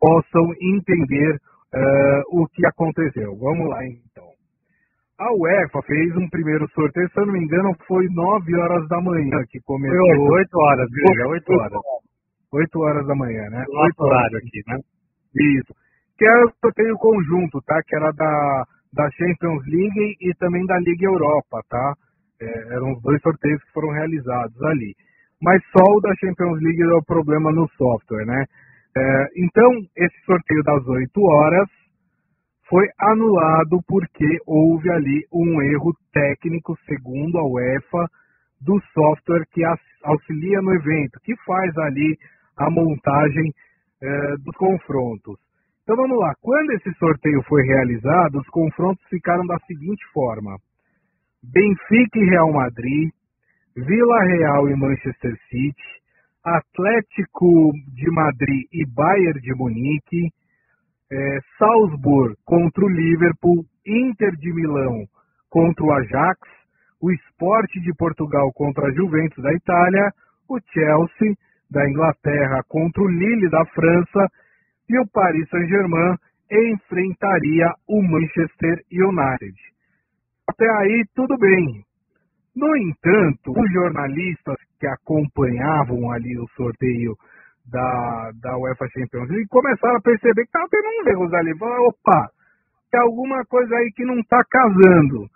possam 0.00 0.52
entender 0.60 1.34
uh, 1.34 2.40
o 2.40 2.46
que 2.48 2.64
aconteceu. 2.66 3.36
Vamos 3.36 3.68
lá 3.68 3.84
então. 3.84 4.41
A 5.18 5.32
UEFA 5.34 5.82
fez 5.86 6.16
um 6.16 6.28
primeiro 6.28 6.66
sorteio, 6.70 7.08
se 7.10 7.20
eu 7.20 7.26
não 7.26 7.32
me 7.34 7.44
engano, 7.44 7.74
foi 7.86 8.06
9 8.08 8.56
horas 8.56 8.88
da 8.88 9.00
manhã 9.00 9.44
que 9.48 9.60
começou. 9.60 9.98
Foi 9.98 10.18
8, 10.18 10.32
8 10.32 10.58
horas, 10.58 10.88
Grega, 10.90 11.28
8 11.28 11.52
horas. 11.52 11.80
8 12.52 12.80
horas 12.80 13.06
da 13.06 13.14
manhã, 13.14 13.48
né? 13.50 13.64
Nosso 13.68 14.02
horário 14.02 14.38
aqui, 14.38 14.60
né? 14.66 14.78
Isso. 15.58 15.74
Que 16.18 16.26
era 16.26 16.46
o 16.46 16.52
sorteio 16.60 16.96
conjunto, 16.96 17.60
tá? 17.66 17.80
Que 17.86 17.96
era 17.96 18.10
da, 18.12 18.64
da 18.92 19.10
Champions 19.10 19.64
League 19.66 20.16
e 20.20 20.34
também 20.38 20.64
da 20.66 20.78
Liga 20.78 21.06
Europa, 21.06 21.60
tá? 21.68 21.94
É, 22.40 22.74
eram 22.74 22.92
os 22.92 23.02
dois 23.02 23.20
sorteios 23.22 23.62
que 23.64 23.72
foram 23.72 23.90
realizados 23.90 24.60
ali. 24.64 24.94
Mas 25.40 25.62
só 25.76 25.84
o 25.84 26.00
da 26.00 26.14
Champions 26.16 26.60
League 26.60 26.78
deu 26.78 27.02
problema 27.04 27.50
no 27.52 27.68
software, 27.76 28.26
né? 28.26 28.44
É, 28.96 29.26
então, 29.36 29.70
esse 29.96 30.24
sorteio 30.24 30.62
das 30.62 30.86
8 30.86 31.22
horas 31.22 31.68
foi 32.72 32.88
anulado 32.98 33.82
porque 33.86 34.38
houve 34.46 34.90
ali 34.90 35.26
um 35.30 35.60
erro 35.60 35.92
técnico, 36.10 36.74
segundo 36.86 37.36
a 37.36 37.44
UEFA, 37.44 38.08
do 38.62 38.80
software 38.94 39.44
que 39.52 39.62
auxilia 40.02 40.62
no 40.62 40.72
evento, 40.72 41.20
que 41.22 41.36
faz 41.44 41.76
ali 41.76 42.16
a 42.56 42.70
montagem 42.70 43.52
eh, 44.02 44.36
dos 44.42 44.56
confrontos. 44.56 45.36
Então 45.82 45.96
vamos 45.96 46.18
lá, 46.18 46.32
quando 46.40 46.70
esse 46.70 46.90
sorteio 46.94 47.42
foi 47.46 47.62
realizado, 47.62 48.38
os 48.38 48.48
confrontos 48.48 49.04
ficaram 49.10 49.46
da 49.46 49.58
seguinte 49.66 50.02
forma: 50.10 50.56
Benfica 51.42 52.18
e 52.20 52.24
Real 52.24 52.50
Madrid, 52.50 53.10
Vila 53.76 54.24
Real 54.24 54.70
e 54.70 54.76
Manchester 54.76 55.36
City, 55.50 55.88
Atlético 56.42 57.70
de 57.92 58.10
Madrid 58.10 58.64
e 58.72 58.86
Bayern 58.86 59.42
de 59.42 59.54
Munique, 59.54 60.32
é, 61.12 61.38
Salzburg 61.58 62.34
contra 62.44 62.84
o 62.84 62.88
Liverpool, 62.88 63.64
Inter 63.86 64.34
de 64.36 64.52
Milão 64.54 65.04
contra 65.50 65.84
o 65.84 65.92
Ajax, 65.92 66.40
o 67.00 67.12
Esporte 67.12 67.78
de 67.80 67.92
Portugal 67.94 68.50
contra 68.54 68.86
a 68.86 68.92
Juventus 68.92 69.42
da 69.42 69.52
Itália, 69.52 70.10
o 70.48 70.58
Chelsea 70.72 71.34
da 71.70 71.86
Inglaterra 71.88 72.62
contra 72.66 73.02
o 73.02 73.08
Lille 73.08 73.50
da 73.50 73.64
França 73.66 74.26
e 74.88 74.98
o 74.98 75.06
Paris 75.12 75.48
Saint-Germain 75.50 76.16
enfrentaria 76.50 77.74
o 77.88 78.02
Manchester 78.02 78.82
United. 78.90 79.56
Até 80.48 80.68
aí 80.78 81.04
tudo 81.14 81.36
bem. 81.38 81.84
No 82.54 82.76
entanto, 82.76 83.52
os 83.52 83.72
jornalistas 83.72 84.56
que 84.78 84.86
acompanhavam 84.86 86.10
ali 86.10 86.38
o 86.38 86.48
sorteio 86.56 87.16
da, 87.70 88.30
da 88.40 88.58
UEFA 88.58 88.86
Champions 88.88 89.28
League 89.28 89.48
começaram 89.48 89.96
a 89.96 90.02
perceber 90.02 90.42
que 90.42 90.48
estava 90.48 90.68
tendo 90.70 90.86
um 90.86 91.08
erros 91.08 91.34
ali. 91.34 91.58
Falaram, 91.58 91.84
opa, 91.86 92.28
tem 92.90 93.00
alguma 93.00 93.44
coisa 93.46 93.74
aí 93.76 93.90
que 93.94 94.04
não 94.04 94.18
está 94.18 94.42
casando. 94.50 95.26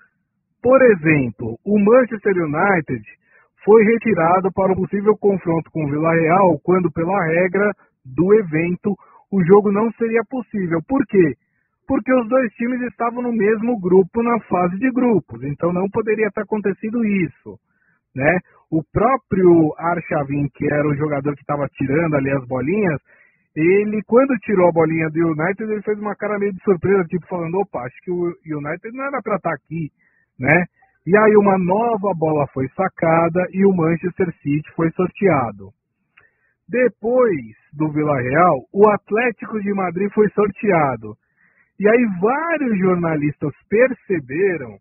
Por 0.63 0.83
exemplo, 0.83 1.59
o 1.65 1.79
Manchester 1.79 2.35
United 2.37 3.03
foi 3.65 3.85
retirado 3.85 4.53
para 4.53 4.73
o 4.73 4.77
possível 4.77 5.17
confronto 5.17 5.71
com 5.71 5.85
o 5.85 5.91
Vila 5.91 6.13
Real, 6.13 6.59
quando, 6.63 6.91
pela 6.93 7.25
regra 7.27 7.73
do 8.05 8.35
evento, 8.35 8.95
o 9.31 9.43
jogo 9.45 9.73
não 9.73 9.91
seria 9.93 10.23
possível. 10.29 10.81
Por 10.87 11.05
quê? 11.07 11.35
porque 11.87 12.13
os 12.13 12.29
dois 12.29 12.53
times 12.55 12.81
estavam 12.83 13.23
no 13.23 13.33
mesmo 13.33 13.79
grupo 13.79 14.23
na 14.23 14.39
fase 14.41 14.77
de 14.79 14.91
grupos, 14.91 15.43
então 15.45 15.73
não 15.73 15.89
poderia 15.89 16.31
ter 16.33 16.43
acontecido 16.43 17.05
isso, 17.05 17.59
né? 18.15 18.39
O 18.71 18.83
próprio 18.93 19.75
Arshavin, 19.79 20.49
que 20.55 20.67
era 20.67 20.89
o 20.89 20.97
jogador 20.97 21.35
que 21.35 21.43
estava 21.43 21.69
tirando 21.69 22.15
ali 22.15 22.31
as 22.33 22.45
bolinhas, 22.47 23.01
ele, 23.55 24.03
quando 24.07 24.37
tirou 24.41 24.69
a 24.69 24.73
bolinha 24.73 25.09
do 25.09 25.33
United, 25.33 25.63
ele 25.63 25.83
fez 25.83 25.99
uma 25.99 26.15
cara 26.15 26.39
meio 26.39 26.53
de 26.53 26.63
surpresa, 26.63 27.05
tipo 27.05 27.27
falando, 27.27 27.55
opa, 27.59 27.81
acho 27.81 27.97
que 28.03 28.11
o 28.11 28.27
United 28.45 28.93
não 28.93 29.05
era 29.05 29.23
para 29.23 29.37
estar 29.37 29.51
tá 29.51 29.55
aqui, 29.55 29.91
né? 30.39 30.65
E 31.07 31.17
aí 31.17 31.37
uma 31.37 31.57
nova 31.57 32.13
bola 32.19 32.47
foi 32.53 32.69
sacada 32.77 33.47
e 33.53 33.65
o 33.65 33.73
Manchester 33.73 34.27
City 34.43 34.69
foi 34.75 34.91
sorteado. 34.91 35.71
Depois 36.69 37.55
do 37.73 37.93
Vila 37.93 38.21
Real, 38.21 38.67
o 38.75 38.91
Atlético 38.91 39.61
de 39.61 39.73
Madrid 39.73 40.11
foi 40.13 40.29
sorteado. 40.31 41.15
E 41.79 41.89
aí 41.89 42.07
vários 42.21 42.79
jornalistas 42.79 43.53
perceberam 43.71 44.77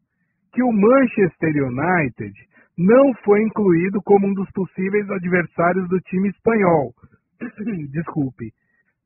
que 0.51 0.63
o 0.63 0.71
Manchester 0.71 1.53
United 1.63 2.33
não 2.77 3.13
foi 3.23 3.41
incluído 3.43 4.01
como 4.03 4.27
um 4.27 4.33
dos 4.33 4.49
possíveis 4.51 5.09
adversários 5.09 5.87
do 5.89 5.99
time 6.01 6.29
espanhol. 6.29 6.93
Desculpe. 7.91 8.51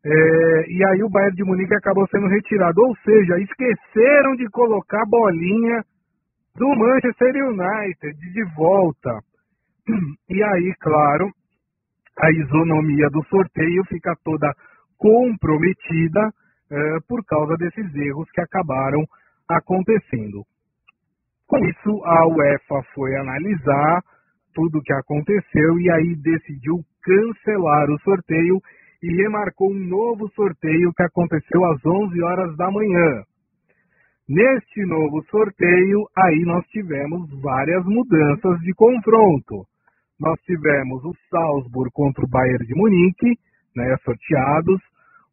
É, 0.04 0.72
e 0.72 0.86
aí 0.86 1.04
o 1.04 1.10
Bayern 1.10 1.36
de 1.36 1.44
Munique 1.44 1.76
acabou 1.76 2.08
sendo 2.08 2.28
retirado. 2.28 2.82
Ou 2.82 2.96
seja, 2.98 3.40
esqueceram 3.40 4.36
de 4.36 4.50
colocar 4.50 5.02
a 5.02 5.10
bolinha 5.10 5.84
do 6.56 6.68
Manchester 6.76 7.36
United 7.36 8.18
de 8.34 8.44
volta. 8.56 9.20
E 10.30 10.44
aí, 10.44 10.74
claro, 10.80 11.32
a 12.20 12.32
isonomia 12.32 13.10
do 13.10 13.24
sorteio 13.24 13.84
fica 13.86 14.14
toda 14.24 14.54
comprometida 14.96 16.30
é, 16.72 16.98
por 17.08 17.26
causa 17.26 17.56
desses 17.58 17.96
erros 17.96 18.30
que 18.32 18.42
acabaram 18.42 19.04
acontecendo. 19.50 20.44
Com 21.50 21.58
isso, 21.66 22.06
a 22.06 22.28
UEFA 22.28 22.84
foi 22.94 23.16
analisar 23.16 24.04
tudo 24.54 24.78
o 24.78 24.82
que 24.84 24.94
aconteceu 24.94 25.80
e 25.80 25.90
aí 25.90 26.16
decidiu 26.16 26.76
cancelar 27.02 27.90
o 27.90 28.00
sorteio 28.02 28.62
e 29.02 29.16
remarcou 29.16 29.72
um 29.72 29.88
novo 29.88 30.30
sorteio 30.36 30.94
que 30.96 31.02
aconteceu 31.02 31.66
às 31.66 31.84
11 31.84 32.22
horas 32.22 32.56
da 32.56 32.70
manhã. 32.70 33.24
Neste 34.30 34.86
novo 34.86 35.24
sorteio, 35.32 36.06
aí 36.16 36.44
nós 36.46 36.64
tivemos 36.68 37.28
várias 37.42 37.84
mudanças 37.84 38.60
de 38.60 38.72
confronto. 38.76 39.66
Nós 40.20 40.40
tivemos 40.42 41.04
o 41.04 41.16
Salzburg 41.32 41.90
contra 41.94 42.24
o 42.24 42.30
Bayern 42.30 42.64
de 42.64 42.76
Munique, 42.76 43.40
né, 43.76 43.96
sorteados. 44.06 44.80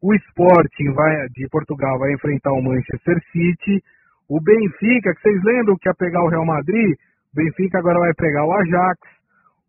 O 0.01 0.15
Sporting 0.15 0.95
vai, 0.95 1.29
de 1.29 1.47
Portugal 1.51 1.99
vai 1.99 2.15
enfrentar 2.15 2.53
o 2.53 2.63
Manchester 2.63 3.21
City. 3.33 3.85
O 4.29 4.41
Benfica, 4.41 5.15
que 5.15 5.21
vocês 5.21 5.43
lembram 5.45 5.77
que 5.77 5.89
ia 5.89 5.95
pegar 5.95 6.23
o 6.25 6.29
Real 6.29 6.45
Madrid, 6.45 6.97
o 7.33 7.37
Benfica 7.37 7.79
agora 7.79 8.01
vai 8.01 8.15
pegar 8.15 8.45
o 8.45 8.53
Ajax. 8.53 8.99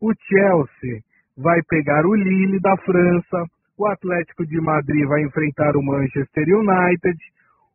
O 0.02 0.12
Chelsea 0.14 1.02
vai 1.38 1.62
pegar 1.70 2.06
o 2.06 2.16
Lille 2.16 2.60
da 2.60 2.76
França. 2.78 3.46
O 3.78 3.88
Atlético 3.88 4.46
de 4.48 4.60
Madrid 4.60 5.06
vai 5.08 5.22
enfrentar 5.22 5.76
o 5.76 5.84
Manchester 5.84 6.46
United. 6.48 7.18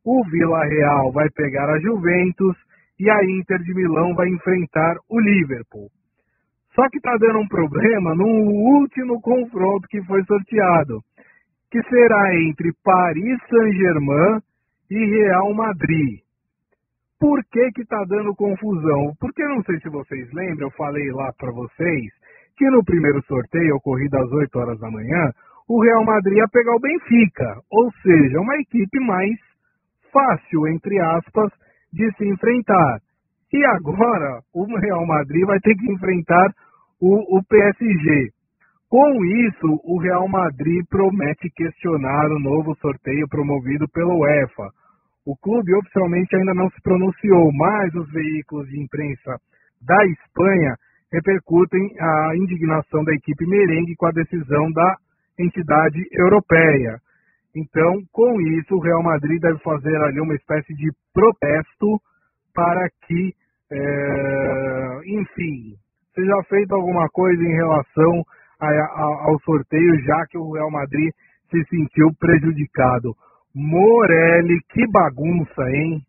O 0.04 0.24
Vila 0.28 0.64
Real 0.64 1.12
vai 1.12 1.28
pegar 1.30 1.70
a 1.70 1.78
Juventus. 1.78 2.56
E 2.98 3.08
a 3.10 3.24
Inter 3.24 3.58
de 3.58 3.74
Milão 3.74 4.14
vai 4.14 4.28
enfrentar 4.28 4.96
o 5.08 5.20
Liverpool. 5.20 5.88
Só 6.74 6.88
que 6.88 6.96
está 6.96 7.16
dando 7.18 7.40
um 7.40 7.48
problema 7.48 8.14
no 8.14 8.26
último 8.26 9.20
confronto 9.20 9.86
que 9.88 10.02
foi 10.04 10.22
sorteado, 10.24 11.00
que 11.70 11.82
será 11.82 12.34
entre 12.34 12.72
Paris 12.82 13.38
Saint-Germain 13.48 14.40
e 14.90 15.04
Real 15.04 15.52
Madrid. 15.52 16.21
Por 17.22 17.38
que 17.52 17.70
que 17.70 17.82
está 17.82 18.02
dando 18.08 18.34
confusão? 18.34 19.14
Porque 19.20 19.44
não 19.44 19.62
sei 19.62 19.78
se 19.78 19.88
vocês 19.88 20.28
lembram, 20.32 20.66
eu 20.66 20.70
falei 20.72 21.08
lá 21.12 21.32
para 21.38 21.52
vocês 21.52 22.10
que 22.56 22.68
no 22.68 22.84
primeiro 22.84 23.22
sorteio, 23.22 23.76
ocorrido 23.76 24.18
às 24.18 24.32
8 24.32 24.58
horas 24.58 24.80
da 24.80 24.90
manhã, 24.90 25.30
o 25.68 25.80
Real 25.80 26.04
Madrid 26.04 26.38
ia 26.38 26.48
pegar 26.48 26.74
o 26.74 26.80
Benfica, 26.80 27.60
ou 27.70 27.92
seja, 28.02 28.40
uma 28.40 28.56
equipe 28.56 28.98
mais 28.98 29.38
fácil, 30.12 30.66
entre 30.66 30.98
aspas, 30.98 31.52
de 31.92 32.10
se 32.16 32.26
enfrentar. 32.26 32.98
E 33.52 33.64
agora 33.66 34.40
o 34.52 34.64
Real 34.80 35.06
Madrid 35.06 35.46
vai 35.46 35.60
ter 35.60 35.76
que 35.76 35.92
enfrentar 35.92 36.50
o, 37.00 37.38
o 37.38 37.44
PSG. 37.44 38.30
Com 38.90 39.24
isso, 39.24 39.80
o 39.84 40.00
Real 40.00 40.26
Madrid 40.26 40.84
promete 40.90 41.48
questionar 41.54 42.26
o 42.32 42.40
novo 42.40 42.74
sorteio 42.80 43.28
promovido 43.28 43.86
pela 43.94 44.12
UEFA 44.12 44.81
o 45.24 45.36
clube 45.36 45.74
oficialmente 45.74 46.34
ainda 46.34 46.54
não 46.54 46.68
se 46.70 46.80
pronunciou, 46.82 47.50
mas 47.52 47.94
os 47.94 48.10
veículos 48.10 48.68
de 48.68 48.80
imprensa 48.80 49.38
da 49.80 50.04
Espanha 50.06 50.74
repercutem 51.12 51.94
a 52.00 52.36
indignação 52.36 53.04
da 53.04 53.12
equipe 53.12 53.46
merengue 53.46 53.94
com 53.96 54.06
a 54.06 54.12
decisão 54.12 54.72
da 54.72 54.96
entidade 55.38 56.06
europeia. 56.12 56.98
Então, 57.54 58.00
com 58.10 58.40
isso, 58.40 58.74
o 58.74 58.80
Real 58.80 59.02
Madrid 59.02 59.40
deve 59.40 59.58
fazer 59.58 59.94
ali 60.02 60.20
uma 60.20 60.34
espécie 60.34 60.74
de 60.74 60.90
protesto 61.12 62.00
para 62.54 62.88
que, 63.06 63.32
é, 63.70 65.00
enfim, 65.06 65.74
seja 66.14 66.42
feita 66.48 66.74
alguma 66.74 67.08
coisa 67.10 67.42
em 67.42 67.54
relação 67.54 68.24
a, 68.58 68.66
a, 68.68 69.02
ao 69.28 69.38
sorteio, 69.40 70.02
já 70.02 70.26
que 70.30 70.38
o 70.38 70.52
Real 70.52 70.70
Madrid 70.70 71.10
se 71.50 71.62
sentiu 71.68 72.08
prejudicado. 72.18 73.14
Morelli, 73.54 74.60
que 74.70 74.86
bagunça, 74.90 75.62
hein? 75.70 76.00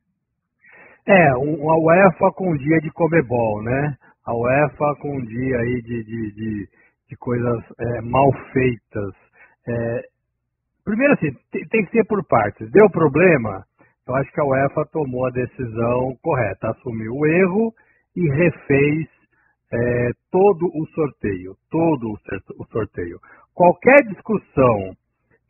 É, 1.06 1.28
a 1.30 1.38
UEFA 1.38 2.32
com 2.34 2.56
dia 2.56 2.80
de 2.80 2.90
Comebol, 2.92 3.62
né? 3.62 3.98
A 4.26 4.34
UEFA 4.34 4.96
com 5.02 5.20
dia 5.20 5.58
aí 5.58 5.82
de, 5.82 6.04
de, 6.04 6.32
de, 6.32 6.70
de 7.10 7.16
coisas 7.18 7.62
é, 7.78 8.02
mal 8.02 8.32
feitas. 8.54 9.14
É, 9.68 10.02
primeiro 10.86 11.14
assim, 11.14 11.32
tem, 11.52 11.68
tem, 11.68 11.86
que 11.86 11.92
ser 11.92 12.06
por 12.06 12.26
partes. 12.26 12.72
Deu 12.72 12.90
problema? 12.90 13.66
Eu 14.08 14.16
acho 14.16 14.32
que 14.32 14.40
a 14.40 14.46
UEFA 14.46 14.86
tomou 14.94 15.26
a 15.26 15.32
decisão 15.32 16.16
correta, 16.22 16.70
assumiu 16.70 17.14
o 17.14 17.26
erro 17.26 17.74
e 18.16 18.30
refez 18.30 19.08
é, 19.74 20.12
todo 20.32 20.68
o 20.68 20.86
sorteio, 20.94 21.56
todo 21.70 22.14
o 22.58 22.66
sorteio. 22.68 23.20
Qualquer 23.54 24.04
discussão 24.08 24.96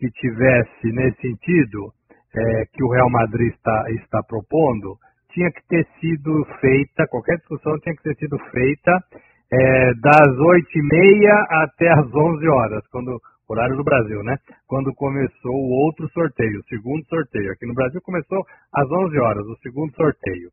que 0.03 0.11
tivesse 0.11 0.91
nesse 0.91 1.21
sentido 1.21 1.93
é, 2.35 2.65
que 2.73 2.83
o 2.83 2.89
Real 2.89 3.09
Madrid 3.09 3.53
está, 3.53 3.85
está 3.91 4.21
propondo, 4.21 4.97
tinha 5.31 5.49
que 5.49 5.65
ter 5.69 5.87
sido 6.01 6.43
feita, 6.59 7.07
qualquer 7.07 7.37
discussão 7.37 7.79
tinha 7.79 7.95
que 7.95 8.03
ter 8.03 8.15
sido 8.17 8.37
feita 8.51 8.99
é, 9.51 9.93
das 9.93 10.37
oito 10.37 10.77
e 10.77 10.81
meia 10.83 11.35
até 11.49 11.89
as 11.89 12.13
onze 12.13 12.47
horas, 12.49 12.85
quando 12.91 13.17
horário 13.47 13.77
do 13.77 13.83
Brasil, 13.83 14.23
né? 14.23 14.35
Quando 14.67 14.93
começou 14.93 15.53
o 15.53 15.85
outro 15.85 16.09
sorteio, 16.09 16.59
o 16.59 16.63
segundo 16.65 17.05
sorteio. 17.05 17.51
Aqui 17.51 17.65
no 17.65 17.73
Brasil 17.73 18.01
começou 18.01 18.43
às 18.73 18.89
11 18.89 19.19
horas, 19.19 19.45
o 19.45 19.55
segundo 19.57 19.93
sorteio. 19.95 20.49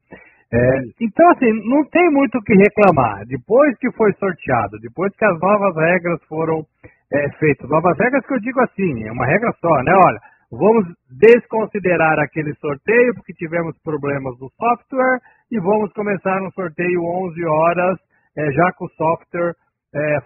É, 0.52 0.82
então, 1.00 1.30
assim, 1.30 1.52
não 1.68 1.84
tem 1.84 2.10
muito 2.10 2.38
o 2.38 2.42
que 2.42 2.54
reclamar. 2.54 3.24
Depois 3.26 3.78
que 3.78 3.90
foi 3.92 4.12
sorteado, 4.14 4.78
depois 4.80 5.14
que 5.14 5.24
as 5.24 5.38
novas 5.38 5.76
regras 5.76 6.20
foram 6.24 6.66
é, 7.12 7.30
feito 7.38 7.68
novas 7.68 7.96
regras 7.98 8.26
que 8.26 8.34
eu 8.34 8.40
digo 8.40 8.60
assim, 8.60 9.04
é 9.06 9.12
uma 9.12 9.26
regra 9.26 9.52
só, 9.60 9.82
né? 9.82 9.92
Olha, 9.94 10.18
vamos 10.50 10.86
desconsiderar 11.08 12.18
aquele 12.18 12.52
sorteio 12.54 13.14
porque 13.14 13.32
tivemos 13.34 13.76
problemas 13.84 14.34
no 14.40 14.50
software 14.50 15.20
e 15.52 15.60
vamos 15.60 15.92
começar 15.92 16.42
um 16.42 16.50
sorteio 16.50 17.00
11 17.00 17.44
horas, 17.44 17.98
é, 18.36 18.50
já 18.50 18.72
com 18.72 18.86
o 18.86 18.90
software, 18.90 19.54
é, 19.94 20.18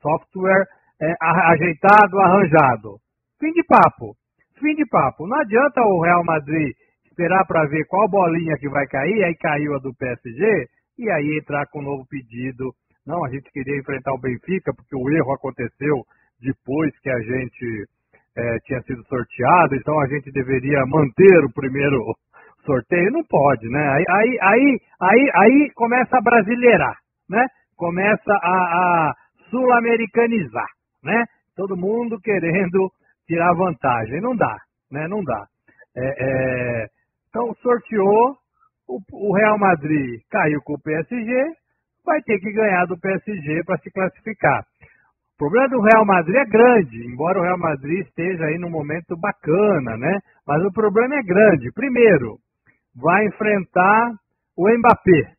software 0.00 0.64
é, 1.02 1.12
ajeitado, 1.20 2.20
arranjado. 2.20 2.98
Fim 3.40 3.52
de 3.52 3.64
papo. 3.64 4.14
Fim 4.60 4.74
de 4.74 4.86
papo. 4.86 5.26
Não 5.26 5.38
adianta 5.40 5.82
o 5.82 6.00
Real 6.00 6.24
Madrid 6.24 6.72
esperar 7.16 7.46
para 7.46 7.66
ver 7.66 7.86
qual 7.86 8.06
bolinha 8.10 8.58
que 8.58 8.68
vai 8.68 8.86
cair, 8.86 9.24
aí 9.24 9.34
caiu 9.36 9.74
a 9.74 9.78
do 9.78 9.94
PSG, 9.94 10.68
e 10.98 11.10
aí 11.10 11.38
entrar 11.40 11.66
com 11.72 11.80
um 11.80 11.84
novo 11.84 12.04
pedido. 12.08 12.70
Não, 13.06 13.24
a 13.24 13.30
gente 13.30 13.50
queria 13.50 13.78
enfrentar 13.78 14.12
o 14.12 14.20
Benfica 14.20 14.72
porque 14.74 14.94
o 14.94 15.10
erro 15.10 15.32
aconteceu 15.32 16.04
depois 16.40 16.92
que 17.00 17.08
a 17.08 17.18
gente 17.20 17.86
é, 18.36 18.58
tinha 18.66 18.82
sido 18.82 19.02
sorteado, 19.04 19.74
então 19.74 19.98
a 20.00 20.06
gente 20.08 20.30
deveria 20.30 20.84
manter 20.86 21.44
o 21.44 21.52
primeiro 21.54 22.04
sorteio. 22.66 23.10
Não 23.10 23.24
pode, 23.24 23.66
né? 23.70 23.88
Aí, 23.88 24.04
aí, 24.08 24.38
aí, 24.42 24.80
aí, 25.00 25.30
aí 25.34 25.70
começa 25.74 26.18
a 26.18 26.22
brasileirar, 26.22 26.98
né? 27.30 27.46
Começa 27.76 28.32
a, 28.32 28.56
a 28.56 29.14
sul-americanizar, 29.48 30.68
né? 31.02 31.24
Todo 31.56 31.76
mundo 31.76 32.20
querendo 32.20 32.90
tirar 33.26 33.54
vantagem. 33.54 34.20
Não 34.20 34.36
dá, 34.36 34.56
né? 34.90 35.08
Não 35.08 35.22
dá. 35.24 35.46
É, 35.96 36.04
é... 36.18 36.95
Então 37.28 37.54
sorteou, 37.62 38.36
o, 38.88 39.00
o 39.12 39.34
Real 39.34 39.58
Madrid 39.58 40.20
caiu 40.30 40.60
com 40.62 40.74
o 40.74 40.80
PSG, 40.80 41.32
vai 42.04 42.22
ter 42.22 42.38
que 42.38 42.52
ganhar 42.52 42.86
do 42.86 42.98
PSG 42.98 43.64
para 43.64 43.78
se 43.78 43.90
classificar. 43.90 44.64
O 45.34 45.38
problema 45.38 45.68
do 45.68 45.82
Real 45.82 46.06
Madrid 46.06 46.36
é 46.36 46.44
grande, 46.46 47.06
embora 47.06 47.38
o 47.38 47.42
Real 47.42 47.58
Madrid 47.58 48.06
esteja 48.06 48.44
aí 48.46 48.58
num 48.58 48.70
momento 48.70 49.16
bacana, 49.18 49.96
né? 49.98 50.18
Mas 50.46 50.64
o 50.64 50.72
problema 50.72 51.16
é 51.16 51.22
grande. 51.22 51.70
Primeiro, 51.72 52.38
vai 52.94 53.26
enfrentar 53.26 54.12
o 54.56 54.66
Mbappé, 54.66 55.34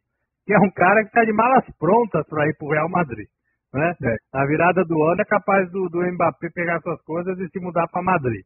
que 0.45 0.53
é 0.53 0.59
um 0.59 0.69
cara 0.69 1.01
que 1.01 1.07
está 1.07 1.23
de 1.25 1.33
malas 1.33 1.65
prontas 1.79 2.23
para 2.27 2.47
ir 2.47 2.55
para 2.55 2.67
o 2.67 2.71
Real 2.71 2.89
Madrid. 2.89 3.27
Né? 3.73 3.93
É. 4.03 4.15
Na 4.33 4.45
virada 4.45 4.85
do 4.85 5.01
ano 5.03 5.21
é 5.21 5.25
capaz 5.25 5.69
do, 5.71 5.89
do 5.89 6.05
Mbappé 6.13 6.49
pegar 6.53 6.79
suas 6.81 7.01
coisas 7.01 7.37
e 7.39 7.49
se 7.49 7.59
mudar 7.59 7.87
para 7.87 8.03
Madrid. 8.03 8.45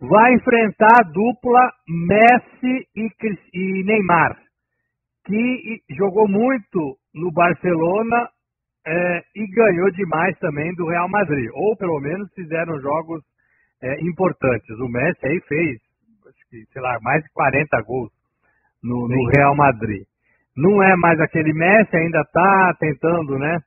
Vai 0.00 0.32
enfrentar 0.32 1.00
a 1.00 1.04
dupla 1.04 1.72
Messi 1.86 2.88
e, 2.96 3.84
Neymar, 3.84 4.34
que 5.26 5.82
jogou 5.90 6.26
muito 6.26 6.96
no 7.14 7.30
Barcelona 7.30 8.28
é, 8.86 9.22
e 9.36 9.46
ganhou 9.48 9.90
demais 9.90 10.38
também 10.38 10.74
do 10.74 10.88
Real 10.88 11.06
Madrid, 11.06 11.50
ou 11.52 11.76
pelo 11.76 12.00
menos 12.00 12.32
fizeram 12.32 12.80
jogos 12.80 13.22
é, 13.82 14.00
importantes. 14.00 14.70
O 14.80 14.88
Messi 14.88 15.26
aí 15.26 15.40
fez, 15.46 15.78
que, 16.48 16.64
sei 16.72 16.80
lá, 16.80 16.98
mais 17.02 17.22
de 17.22 17.30
40 17.34 17.82
gols 17.82 18.10
no, 18.82 19.06
no 19.06 19.30
Real 19.36 19.54
Madrid. 19.54 20.04
Não 20.56 20.82
é 20.82 20.96
mais 20.96 21.20
aquele 21.20 21.52
Messi, 21.52 21.94
ainda 21.94 22.22
está 22.22 22.74
tentando, 22.80 23.38
né, 23.38 23.58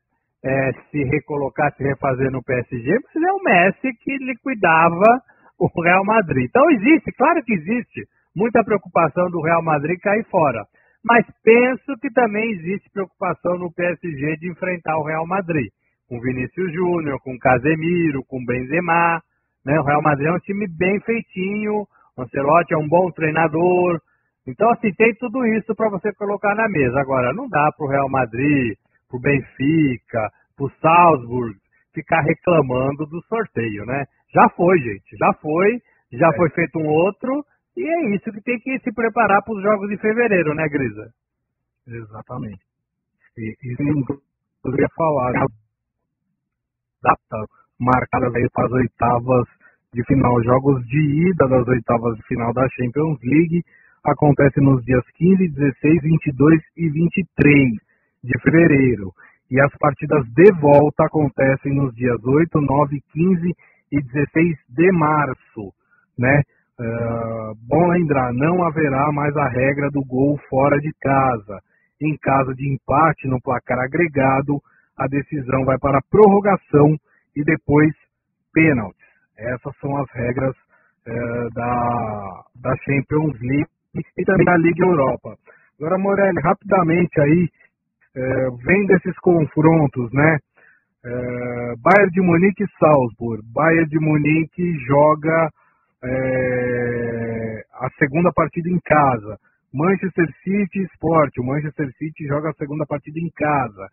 é, 0.43 0.71
se 0.89 1.03
recolocar, 1.03 1.71
se 1.75 1.83
refazer 1.83 2.31
no 2.31 2.43
PSG, 2.43 2.91
mas 2.91 3.23
é 3.23 3.31
o 3.31 3.43
Messi 3.43 3.93
que 3.99 4.17
liquidava 4.17 5.21
o 5.59 5.81
Real 5.81 6.03
Madrid. 6.03 6.45
Então 6.49 6.69
existe, 6.71 7.11
claro 7.13 7.43
que 7.43 7.53
existe, 7.53 8.07
muita 8.35 8.63
preocupação 8.63 9.29
do 9.29 9.41
Real 9.41 9.63
Madrid 9.63 9.99
cair 9.99 10.25
fora. 10.29 10.65
Mas 11.03 11.25
penso 11.43 11.99
que 12.01 12.09
também 12.11 12.51
existe 12.51 12.89
preocupação 12.91 13.57
no 13.57 13.71
PSG 13.73 14.37
de 14.37 14.49
enfrentar 14.49 14.97
o 14.97 15.03
Real 15.03 15.27
Madrid, 15.27 15.69
com 16.07 16.19
Vinícius 16.19 16.73
Júnior, 16.73 17.19
com 17.21 17.37
Casemiro, 17.37 18.23
com 18.27 18.43
Benzema. 18.45 19.21
Né? 19.65 19.79
O 19.79 19.83
Real 19.83 20.01
Madrid 20.01 20.27
é 20.27 20.31
um 20.31 20.39
time 20.39 20.65
bem 20.67 20.99
feitinho, 21.01 21.85
o 22.15 22.21
Ancelotti 22.21 22.73
é 22.73 22.77
um 22.77 22.87
bom 22.87 23.11
treinador. 23.11 23.99
Então, 24.47 24.69
assim, 24.71 24.93
tem 24.93 25.13
tudo 25.15 25.45
isso 25.47 25.75
para 25.75 25.89
você 25.89 26.13
colocar 26.13 26.55
na 26.55 26.67
mesa. 26.69 26.99
Agora, 26.99 27.33
não 27.33 27.49
dá 27.49 27.69
para 27.75 27.85
o 27.85 27.89
Real 27.89 28.09
Madrid, 28.09 28.77
para 29.09 29.17
o 29.17 29.21
Benfica, 29.21 30.29
para 30.55 30.65
o 30.65 30.71
Salzburg 30.81 31.55
ficar 31.93 32.21
reclamando 32.21 33.05
do 33.05 33.21
sorteio, 33.23 33.85
né? 33.85 34.05
Já 34.33 34.49
foi, 34.49 34.77
gente, 34.79 35.15
já 35.17 35.33
foi, 35.41 35.81
já 36.11 36.27
é. 36.27 36.35
foi 36.35 36.49
feito 36.49 36.79
um 36.79 36.87
outro 36.87 37.45
e 37.77 37.83
é 37.83 38.15
isso 38.15 38.31
que 38.31 38.41
tem 38.41 38.59
que 38.59 38.79
se 38.79 38.91
preparar 38.93 39.43
para 39.43 39.55
os 39.55 39.61
jogos 39.61 39.89
de 39.89 39.97
fevereiro, 39.97 40.53
né, 40.53 40.67
Grisa? 40.69 41.11
Exatamente. 41.87 42.61
E, 43.37 43.55
e 43.63 43.75
poderia 44.61 44.87
falar 44.95 45.33
né, 45.33 45.45
data 47.01 47.45
marcada 47.79 48.27
aí 48.37 48.47
para 48.53 48.65
as 48.65 48.71
oitavas 48.71 49.47
de 49.93 50.03
final, 50.05 50.43
jogos 50.43 50.83
de 50.87 51.29
ida 51.29 51.47
das 51.47 51.67
oitavas 51.67 52.15
de 52.15 52.23
final 52.23 52.53
da 52.53 52.67
Champions 52.69 53.19
League 53.23 53.63
acontece 54.03 54.59
nos 54.59 54.83
dias 54.83 55.03
15, 55.15 55.49
16, 55.49 56.01
22 56.01 56.61
e 56.77 56.89
23 56.89 57.71
de 58.23 58.39
fevereiro. 58.41 59.11
E 59.51 59.59
as 59.61 59.71
partidas 59.77 60.25
de 60.33 60.51
volta 60.59 61.05
acontecem 61.05 61.75
nos 61.75 61.93
dias 61.95 62.17
8, 62.23 62.59
9, 62.59 63.01
15 63.11 63.55
e 63.93 64.01
16 64.01 64.57
de 64.69 64.91
março, 64.91 65.71
né? 66.17 66.41
Uh, 66.79 67.53
bom 67.69 67.87
lembrar, 67.89 68.33
não 68.33 68.63
haverá 68.63 69.11
mais 69.11 69.35
a 69.37 69.47
regra 69.47 69.89
do 69.91 70.03
gol 70.03 70.39
fora 70.49 70.79
de 70.79 70.91
casa. 70.99 71.59
Em 72.01 72.17
caso 72.17 72.55
de 72.55 72.73
empate 72.73 73.27
no 73.27 73.39
placar 73.39 73.77
agregado, 73.79 74.59
a 74.97 75.05
decisão 75.07 75.63
vai 75.65 75.77
para 75.77 76.01
prorrogação 76.09 76.97
e 77.35 77.43
depois 77.43 77.93
pênaltis. 78.51 79.05
Essas 79.37 79.77
são 79.79 79.95
as 79.97 80.09
regras 80.11 80.55
uh, 80.55 81.53
da, 81.53 82.43
da 82.55 82.75
Champions 82.77 83.39
League 83.41 83.69
e 84.17 84.25
também 84.25 84.45
da 84.45 84.57
Liga 84.57 84.85
Europa. 84.85 85.35
Agora, 85.79 85.99
Morelli, 85.99 86.39
rapidamente 86.41 87.21
aí, 87.21 87.47
uh, 88.17 88.57
vem 88.65 88.87
desses 88.87 89.15
confrontos, 89.19 90.11
né? 90.11 90.39
Bayern 91.05 92.11
de 92.11 92.21
Munique 92.21 92.63
e 92.63 92.67
Salzburg. 92.79 93.43
Bayern 93.53 93.89
de 93.89 93.99
Munique 93.99 94.73
joga 94.87 95.49
é, 96.01 97.63
a 97.73 97.89
segunda 97.99 98.31
partida 98.31 98.69
em 98.69 98.79
casa. 98.85 99.37
Manchester 99.73 100.27
City 100.43 100.79
e 100.79 100.85
Sport. 100.93 101.37
O 101.39 101.43
Manchester 101.43 101.91
City 101.97 102.25
joga 102.25 102.51
a 102.51 102.53
segunda 102.53 102.85
partida 102.85 103.19
em 103.19 103.29
casa. 103.35 103.87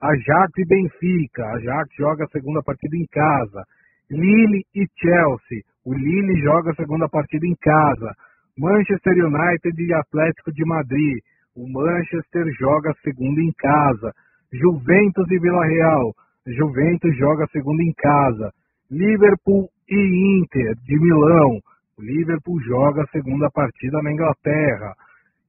Ajax 0.00 0.58
e 0.58 0.64
Benfica. 0.64 1.46
Ajax 1.54 1.88
joga 1.96 2.24
a 2.24 2.28
segunda 2.28 2.62
partida 2.62 2.96
em 2.96 3.06
casa. 3.12 3.62
Lille 4.10 4.64
e 4.74 4.86
Chelsea. 4.98 5.62
O 5.84 5.94
Lille 5.94 6.40
joga 6.42 6.72
a 6.72 6.74
segunda 6.74 7.08
partida 7.08 7.46
em 7.46 7.54
casa. 7.60 8.12
Manchester 8.58 9.12
United 9.12 9.82
e 9.82 9.94
Atlético 9.94 10.52
de 10.52 10.64
Madrid. 10.64 11.18
O 11.54 11.68
Manchester 11.70 12.44
joga 12.58 12.90
a 12.90 13.00
segunda 13.04 13.40
em 13.40 13.52
casa. 13.52 14.12
Juventus 14.52 15.30
e 15.30 15.38
Vila 15.38 15.64
Real. 15.64 16.12
Juventus 16.46 17.16
joga 17.16 17.46
segunda 17.48 17.82
em 17.82 17.92
casa. 17.92 18.52
Liverpool 18.90 19.68
e 19.88 20.40
Inter 20.40 20.74
de 20.84 20.98
Milão. 21.00 21.58
O 21.98 22.02
Liverpool 22.02 22.60
joga 22.60 23.02
a 23.02 23.08
segunda 23.08 23.50
partida 23.50 24.00
na 24.02 24.12
Inglaterra. 24.12 24.94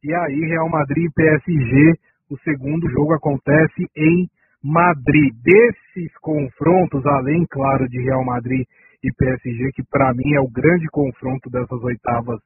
E 0.04 0.14
aí, 0.14 0.40
Real 0.46 0.70
Madrid 0.70 1.06
e 1.06 1.14
PSG, 1.14 1.94
o 2.32 2.38
segundo 2.40 2.90
jogo 2.90 3.14
acontece 3.14 3.86
em 3.96 4.28
Madrid. 4.64 5.34
Desses 5.44 6.18
confrontos, 6.20 7.06
além, 7.06 7.46
claro, 7.50 7.88
de 7.88 8.02
Real 8.02 8.24
Madrid 8.26 8.66
e 9.04 9.12
PSG, 9.14 9.72
que 9.74 9.84
para 9.84 10.14
mim 10.14 10.34
é 10.34 10.40
o 10.40 10.50
grande 10.50 10.88
confronto 10.88 11.50
dessas 11.50 11.84
oitavas 11.84 12.40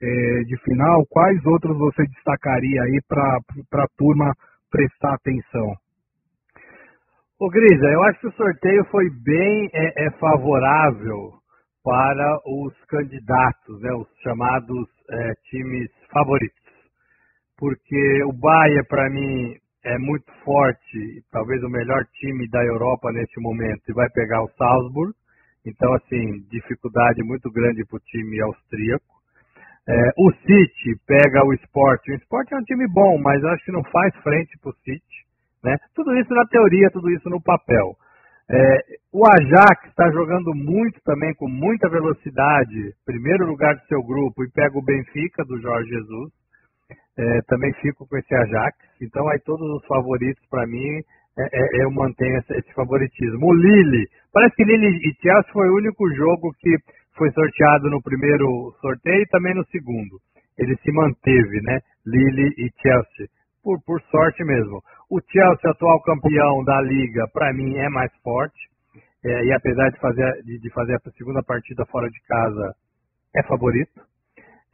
é, 0.00 0.44
de 0.44 0.56
final, 0.62 1.04
quais 1.10 1.44
outros 1.44 1.76
você 1.76 2.04
destacaria 2.06 2.82
aí 2.82 3.00
para 3.06 3.82
a 3.82 3.88
turma 3.96 4.32
prestar 4.70 5.14
atenção? 5.14 5.74
Ô 7.40 7.48
Grisa, 7.48 7.86
eu 7.86 8.02
acho 8.02 8.18
que 8.18 8.26
o 8.26 8.32
sorteio 8.32 8.84
foi 8.86 9.08
bem 9.22 9.70
é, 9.72 10.06
é 10.06 10.10
favorável 10.18 11.34
para 11.84 12.36
os 12.44 12.74
candidatos, 12.86 13.80
né, 13.80 13.92
os 13.92 14.08
chamados 14.24 14.88
é, 15.08 15.34
times 15.48 15.88
favoritos. 16.12 16.58
Porque 17.56 18.24
o 18.24 18.32
Bahia, 18.32 18.82
para 18.88 19.08
mim, 19.08 19.54
é 19.84 19.96
muito 19.98 20.26
forte, 20.44 21.22
talvez 21.30 21.62
o 21.62 21.68
melhor 21.68 22.04
time 22.18 22.48
da 22.50 22.64
Europa 22.64 23.12
neste 23.12 23.40
momento, 23.40 23.82
e 23.88 23.94
vai 23.94 24.10
pegar 24.10 24.42
o 24.42 24.50
Salzburg. 24.58 25.14
Então, 25.64 25.94
assim, 25.94 26.40
dificuldade 26.50 27.22
muito 27.22 27.52
grande 27.52 27.86
para 27.86 27.98
o 27.98 28.00
time 28.00 28.40
austríaco. 28.42 29.14
É, 29.88 29.94
o 30.18 30.32
City 30.42 31.00
pega 31.06 31.46
o 31.46 31.54
Sport. 31.54 32.08
O 32.08 32.14
Sport 32.14 32.50
é 32.50 32.56
um 32.56 32.64
time 32.64 32.88
bom, 32.88 33.16
mas 33.22 33.44
acho 33.44 33.64
que 33.64 33.70
não 33.70 33.84
faz 33.84 34.12
frente 34.24 34.58
para 34.58 34.70
o 34.70 34.76
City. 34.82 35.27
Né? 35.62 35.76
Tudo 35.94 36.14
isso 36.16 36.32
na 36.32 36.44
teoria, 36.46 36.90
tudo 36.90 37.10
isso 37.10 37.28
no 37.28 37.42
papel. 37.42 37.96
É, 38.50 38.78
o 39.12 39.26
Ajax 39.26 39.88
está 39.88 40.10
jogando 40.10 40.54
muito 40.54 40.98
também, 41.04 41.34
com 41.34 41.48
muita 41.48 41.88
velocidade, 41.88 42.94
primeiro 43.04 43.46
lugar 43.46 43.74
do 43.74 43.86
seu 43.86 44.02
grupo, 44.02 44.42
e 44.42 44.50
pega 44.50 44.78
o 44.78 44.84
Benfica 44.84 45.44
do 45.44 45.60
Jorge 45.60 45.90
Jesus. 45.90 46.32
É, 47.18 47.42
também 47.48 47.72
fico 47.74 48.06
com 48.06 48.16
esse 48.16 48.34
Ajax. 48.34 48.78
Então, 49.02 49.28
aí 49.28 49.38
todos 49.40 49.68
os 49.76 49.84
favoritos, 49.86 50.42
para 50.48 50.66
mim, 50.66 51.02
é, 51.38 51.42
é, 51.52 51.84
eu 51.84 51.90
mantenho 51.90 52.38
esse, 52.38 52.54
esse, 52.54 52.72
favoritismo. 52.72 53.46
O 53.46 53.54
Lille, 53.54 54.06
parece 54.32 54.56
que 54.56 54.64
Lille 54.64 54.86
e 54.86 55.14
Chelsea 55.20 55.52
foi 55.52 55.68
o 55.68 55.76
único 55.76 56.08
jogo 56.14 56.54
que 56.58 56.74
foi 57.16 57.30
sorteado 57.32 57.90
no 57.90 58.00
primeiro 58.00 58.72
sorteio 58.80 59.22
e 59.22 59.26
também 59.26 59.54
no 59.54 59.66
segundo. 59.66 60.18
Ele 60.56 60.76
se 60.76 60.90
manteve, 60.92 61.60
né? 61.62 61.80
Lille 62.06 62.54
e 62.56 62.70
Chelsea 62.80 63.28
por, 63.68 63.78
por 63.84 64.00
sorte 64.10 64.42
mesmo. 64.44 64.82
O 65.10 65.20
Chelsea, 65.20 65.70
atual 65.70 66.02
campeão 66.02 66.62
da 66.64 66.82
liga, 66.82 67.26
para 67.32 67.50
mim 67.54 67.74
é 67.76 67.88
mais 67.88 68.12
forte. 68.22 68.68
É, 69.24 69.44
e 69.46 69.52
apesar 69.52 69.88
de 69.90 69.98
fazer, 69.98 70.42
de, 70.44 70.58
de, 70.60 70.70
fazer 70.70 70.96
a 70.96 71.10
segunda 71.16 71.42
partida 71.42 71.84
fora 71.86 72.08
de 72.10 72.20
casa, 72.26 72.74
é 73.34 73.42
favorito. 73.42 74.02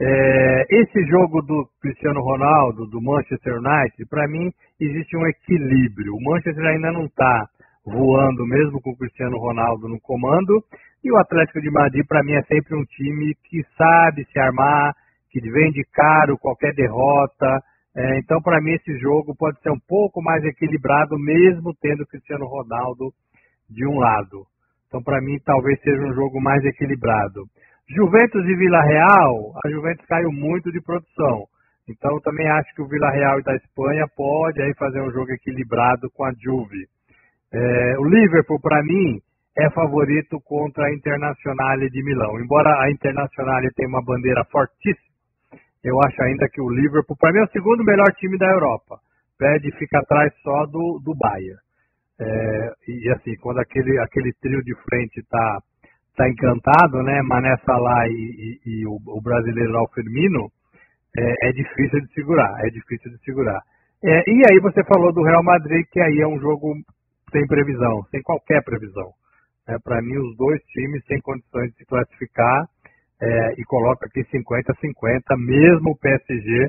É, 0.01 0.66
esse 0.70 1.05
jogo 1.07 1.40
do 1.40 1.68
Cristiano 1.81 2.20
Ronaldo, 2.20 2.85
do 2.87 3.01
Manchester 3.01 3.55
United, 3.59 4.07
para 4.11 4.27
mim 4.27 4.51
existe 4.81 5.16
um 5.16 5.25
equilíbrio. 5.25 6.14
O 6.14 6.23
Manchester 6.23 6.66
ainda 6.66 6.90
não 6.90 7.05
está 7.07 7.49
voando, 7.87 8.44
mesmo 8.44 8.81
com 8.81 8.90
o 8.90 8.97
Cristiano 8.97 9.38
Ronaldo 9.38 9.88
no 9.88 10.01
comando. 10.01 10.64
E 11.05 11.12
o 11.12 11.16
Atlético 11.16 11.61
de 11.61 11.70
Madrid, 11.70 12.05
para 12.09 12.25
mim, 12.25 12.33
é 12.33 12.42
sempre 12.42 12.75
um 12.75 12.85
time 12.85 13.37
que 13.44 13.62
sabe 13.79 14.25
se 14.33 14.38
armar, 14.40 14.94
que 15.31 15.40
vende 15.40 15.85
caro 15.92 16.37
qualquer 16.38 16.75
derrota, 16.75 17.62
é, 17.96 18.18
então, 18.18 18.42
para 18.42 18.61
mim, 18.61 18.72
esse 18.72 18.98
jogo 18.98 19.37
pode 19.37 19.61
ser 19.61 19.70
um 19.70 19.78
pouco 19.78 20.20
mais 20.20 20.44
equilibrado, 20.44 21.16
mesmo 21.16 21.72
tendo 21.80 22.07
Cristiano 22.07 22.44
Ronaldo 22.46 23.12
de 23.70 23.87
um 23.87 23.98
lado. 23.98 24.44
Então, 24.88 25.00
para 25.02 25.20
mim, 25.20 25.38
talvez 25.44 25.80
seja 25.80 26.02
um 26.02 26.12
jogo 26.12 26.40
mais 26.40 26.64
equilibrado. 26.64 27.44
Juventus 27.88 28.44
e 28.46 28.57
Vila 28.57 28.83
Real, 28.83 29.52
a 29.64 29.70
Juventus 29.70 30.04
caiu 30.07 30.33
muito 30.33 30.72
de 30.72 30.80
produção. 30.80 31.44
Então, 31.88 32.18
também 32.20 32.48
acho 32.48 32.74
que 32.74 32.83
o 32.83 32.88
Vila 32.88 33.11
Real 33.11 33.42
da 33.42 33.54
Espanha 33.54 34.07
pode 34.16 34.61
aí 34.61 34.74
fazer 34.74 35.00
um 35.00 35.12
jogo 35.12 35.30
equilibrado 35.30 36.11
com 36.14 36.24
a 36.24 36.33
Juve. 36.33 36.87
É, 37.52 37.98
o 37.98 38.04
Liverpool, 38.04 38.59
para 38.61 38.83
mim, 38.83 39.20
é 39.57 39.70
favorito 39.70 40.40
contra 40.44 40.87
a 40.87 40.94
Internazionale 40.94 41.88
de 41.90 42.02
Milão. 42.02 42.40
Embora 42.40 42.83
a 42.83 42.90
Internazionale 42.90 43.70
tenha 43.76 43.88
uma 43.88 44.02
bandeira 44.02 44.44
fortíssima, 44.50 45.13
eu 45.85 46.01
acho 46.01 46.23
ainda 46.23 46.49
que 46.49 46.61
o 46.61 46.70
Liverpool, 46.70 47.16
para 47.16 47.33
mim, 47.33 47.40
é 47.40 47.44
o 47.44 47.53
segundo 47.53 47.85
melhor 47.85 48.11
time 48.16 48.38
da 48.38 48.51
Europa. 48.51 48.99
Pede 49.38 49.70
fica 49.77 49.99
atrás 49.99 50.33
só 50.42 50.64
do, 50.66 51.01
do 51.05 51.14
Bayern. 51.14 51.61
É, 52.18 52.73
e 52.88 53.11
assim, 53.11 53.37
quando 53.37 53.59
aquele, 53.59 53.99
aquele 53.99 54.33
trio 54.40 54.62
de 54.62 54.75
frente 54.88 55.20
está 55.20 55.59
tá 56.16 56.29
encantado, 56.29 57.03
né? 57.03 57.20
Mané 57.23 57.57
Salah 57.66 58.09
e, 58.09 58.12
e, 58.64 58.70
e 58.70 58.87
o, 58.87 58.99
o, 59.07 59.20
brasileiro 59.20 59.77
Alfermino, 59.77 60.49
é, 61.18 61.49
é, 61.49 61.53
difícil 61.53 62.01
de 62.01 62.12
segurar, 62.14 62.64
é 62.64 62.70
difícil 62.70 63.11
de 63.11 63.18
segurar. 63.25 63.61
É, 64.03 64.31
e 64.31 64.42
aí 64.51 64.61
você 64.61 64.83
falou 64.85 65.12
do 65.12 65.23
Real 65.23 65.42
Madrid, 65.42 65.85
que 65.90 66.01
aí 66.01 66.20
é 66.20 66.27
um 66.27 66.38
jogo 66.38 66.75
sem 67.31 67.47
previsão, 67.47 68.05
sem 68.11 68.23
qualquer 68.23 68.62
previsão. 68.62 69.11
É, 69.68 69.77
Para 69.83 70.01
mim, 70.01 70.16
os 70.16 70.37
dois 70.37 70.62
times 70.66 71.05
têm 71.05 71.20
condições 71.20 71.73
de 71.73 71.79
se 71.79 71.87
classificar 71.87 72.68
é, 73.24 73.54
e 73.58 73.64
coloca 73.64 74.06
aqui 74.06 74.22
50-50, 74.24 75.37
mesmo 75.38 75.92
o 75.92 75.98
PSG 75.98 76.68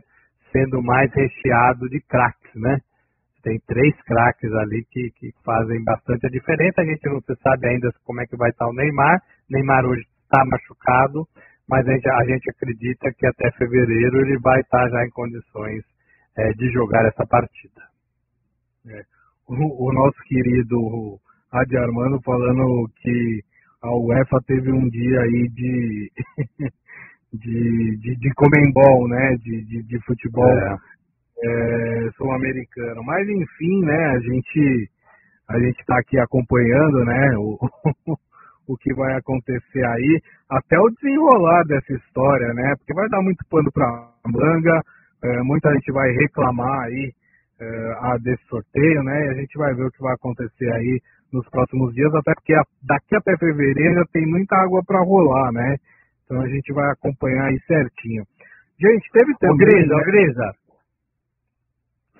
sendo 0.52 0.82
mais 0.82 1.12
recheado 1.14 1.90
de 1.90 2.00
craques, 2.02 2.56
né? 2.56 2.80
Tem 3.44 3.60
três 3.68 3.94
craques 4.04 4.52
ali 4.54 4.86
que, 4.90 5.12
que 5.20 5.32
fazem 5.44 5.84
bastante 5.84 6.26
a 6.26 6.30
diferença. 6.30 6.82
A 6.82 6.86
gente 6.86 7.06
não 7.08 7.20
se 7.22 7.36
sabe 7.44 7.68
ainda 7.68 7.92
como 8.04 8.22
é 8.22 8.26
que 8.26 8.38
vai 8.38 8.50
estar 8.50 8.68
o 8.68 8.74
Neymar. 8.74 9.22
Neymar 9.50 9.86
hoje 9.86 10.02
está 10.24 10.44
machucado, 10.46 11.28
mas 11.70 11.86
a 11.88 11.92
gente, 11.92 12.10
a 12.10 12.26
gente, 12.26 12.50
acredita 12.50 13.12
que 13.14 13.28
até 13.28 13.52
fevereiro 13.52 14.22
ele 14.22 14.40
vai 14.40 14.62
estar 14.62 14.90
já 14.90 15.06
em 15.06 15.10
condições 15.12 15.84
é, 16.38 16.50
de 16.54 16.72
jogar 16.72 17.06
essa 17.06 17.26
partida. 17.28 17.82
É. 18.88 19.04
O, 19.48 19.90
o, 19.90 19.94
nosso 19.94 20.18
querido 20.24 21.20
Adi 21.52 21.78
Armando 21.78 22.20
falando 22.24 22.90
que 23.02 23.44
a 23.82 23.96
UEFA 23.96 24.40
teve 24.48 24.72
um 24.72 24.88
dia 24.90 25.22
aí 25.22 25.50
de 25.50 26.12
de, 27.34 27.98
de, 27.98 28.16
de 28.16 28.34
comembol, 28.34 29.08
né, 29.08 29.36
de, 29.38 29.64
de, 29.66 29.84
de 29.84 30.00
futebol 30.06 30.50
é. 30.50 30.78
É, 31.44 32.10
sul-americano. 32.16 33.04
Mas 33.04 33.28
enfim, 33.28 33.82
né, 33.82 34.06
a 34.08 34.20
gente 34.20 34.90
a 35.48 35.60
gente 35.60 35.80
está 35.80 36.00
aqui 36.00 36.18
acompanhando, 36.20 37.06
né, 37.06 37.38
o, 37.38 37.58
o 38.68 38.78
que 38.78 38.94
vai 38.96 39.14
acontecer 39.16 39.86
aí, 39.86 40.22
até 40.50 40.80
o 40.80 40.90
desenrolar 40.90 41.64
dessa 41.66 41.94
história, 41.94 42.54
né, 42.54 42.74
porque 42.78 42.94
vai 42.94 43.08
dar 43.10 43.22
muito 43.22 43.46
pano 43.50 43.72
para 43.72 44.10
manga, 44.26 44.82
é, 45.24 45.44
muita 45.44 45.72
gente 45.74 45.92
vai 45.92 46.10
reclamar 46.14 46.86
aí 46.86 47.14
a 48.00 48.18
desse 48.18 48.44
sorteio, 48.48 49.04
né, 49.04 49.26
e 49.26 49.30
a 49.30 49.34
gente 49.34 49.58
vai 49.58 49.74
ver 49.74 49.86
o 49.86 49.92
que 49.92 50.02
vai 50.02 50.14
acontecer 50.14 50.72
aí 50.74 51.02
nos 51.32 51.48
próximos 51.50 51.94
dias, 51.94 52.14
até 52.14 52.34
porque 52.34 52.54
daqui 52.84 53.16
até 53.16 53.38
fevereiro 53.38 54.06
tem 54.12 54.26
muita 54.26 54.56
água 54.58 54.82
para 54.86 55.00
rolar, 55.00 55.52
né? 55.52 55.76
Então 56.24 56.42
a 56.42 56.48
gente 56.48 56.74
vai 56.74 56.90
acompanhar 56.92 57.46
aí 57.46 57.60
certinho. 57.68 58.24
Gente, 58.80 59.10
teve 59.12 59.34
também... 59.40 59.54
Ô, 59.54 59.58
Grisa, 59.58 59.96
né? 59.96 60.04
Grisa, 60.04 60.52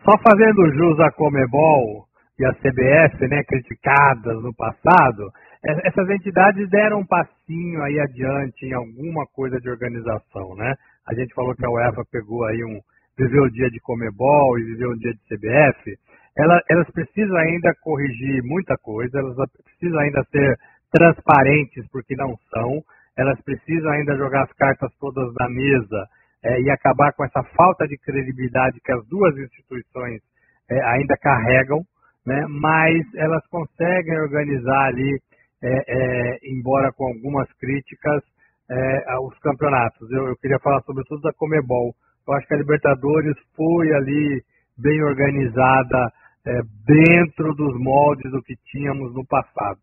só 0.06 0.18
fazendo 0.20 0.74
jus 0.76 1.00
à 1.00 1.12
Comebol 1.12 2.06
e 2.38 2.46
à 2.46 2.54
CBF, 2.54 3.28
né, 3.28 3.44
criticadas 3.44 4.42
no 4.44 4.54
passado, 4.54 5.32
essas 5.64 6.08
entidades 6.10 6.70
deram 6.70 7.00
um 7.00 7.06
passinho 7.06 7.82
aí 7.82 8.00
adiante 8.00 8.66
em 8.68 8.74
alguma 8.74 9.26
coisa 9.34 9.60
de 9.60 9.68
organização, 9.68 10.56
né? 10.56 10.76
A 11.08 11.16
gente 11.16 11.34
falou 11.34 11.56
que 11.56 11.66
a 11.66 11.70
UEFA 11.70 12.04
pegou 12.12 12.46
aí 12.46 12.64
um... 12.64 12.80
viveu 13.18 13.44
o 13.44 13.52
dia 13.52 13.70
de 13.70 13.80
Comebol 13.80 14.60
e 14.60 14.64
viveu 14.64 14.92
o 14.92 14.98
dia 14.98 15.14
de 15.14 15.20
CBF, 15.26 15.98
elas, 16.38 16.62
elas 16.70 16.90
precisam 16.92 17.38
ainda 17.38 17.74
corrigir 17.82 18.44
muita 18.44 18.76
coisa, 18.78 19.20
elas 19.20 19.36
precisam 19.64 20.00
ainda 20.00 20.24
ser 20.32 20.58
transparentes, 20.92 21.86
porque 21.92 22.16
não 22.16 22.36
são, 22.54 22.84
elas 23.18 23.40
precisam 23.42 23.92
ainda 23.92 24.18
jogar 24.18 24.44
as 24.44 24.54
cartas 24.54 24.92
todas 25.00 25.34
na 25.34 25.50
mesa 25.50 26.08
é, 26.44 26.62
e 26.62 26.70
acabar 26.70 27.14
com 27.14 27.24
essa 27.24 27.44
falta 27.56 27.88
de 27.88 27.98
credibilidade 27.98 28.80
que 28.84 28.92
as 28.92 29.06
duas 29.08 29.36
instituições 29.38 30.22
é, 30.70 30.82
ainda 30.84 31.16
carregam, 31.18 31.82
né? 32.26 32.46
mas 32.50 33.02
elas 33.16 33.46
conseguem 33.48 34.20
organizar 34.20 34.88
ali, 34.88 35.20
é, 35.64 35.84
é 35.88 36.40
embora 36.44 36.92
com 36.92 37.06
algumas 37.06 37.52
críticas, 37.54 38.22
é, 38.70 39.20
os 39.20 39.38
campeonatos. 39.40 40.10
Eu, 40.12 40.28
eu 40.28 40.36
queria 40.38 40.60
falar 40.60 40.82
sobretudo 40.82 41.22
da 41.22 41.34
Comebol. 41.34 41.94
Eu 42.28 42.34
acho 42.34 42.48
que 42.48 42.54
a 42.54 42.58
Libertadores 42.58 43.36
foi 43.56 43.94
ali 43.94 44.42
bem 44.78 45.04
organizada, 45.04 46.12
é, 46.46 46.62
dentro 46.86 47.54
dos 47.56 47.74
moldes 47.80 48.32
do 48.32 48.42
que 48.42 48.56
tínhamos 48.72 49.14
no 49.14 49.26
passado. 49.26 49.80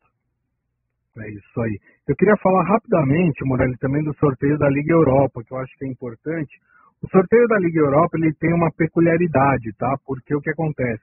É 1.19 1.29
isso 1.31 1.61
aí. 1.61 1.79
Eu 2.09 2.17
queria 2.17 2.37
falar 2.39 2.65
rapidamente, 2.65 3.45
Morelli, 3.45 3.77
também 3.79 4.03
do 4.03 4.15
sorteio 4.15 4.57
da 4.59 4.69
Liga 4.69 4.93
Europa, 4.93 5.43
que 5.45 5.53
eu 5.53 5.59
acho 5.59 5.73
que 5.77 5.85
é 5.85 5.89
importante. 5.89 6.59
O 7.03 7.09
sorteio 7.09 7.47
da 7.49 7.59
Liga 7.59 7.81
Europa 7.81 8.17
ele 8.17 8.33
tem 8.35 8.55
uma 8.55 8.71
peculiaridade, 8.73 9.73
tá? 9.77 9.95
Porque 10.07 10.35
o 10.35 10.41
que 10.41 10.51
acontece? 10.51 11.03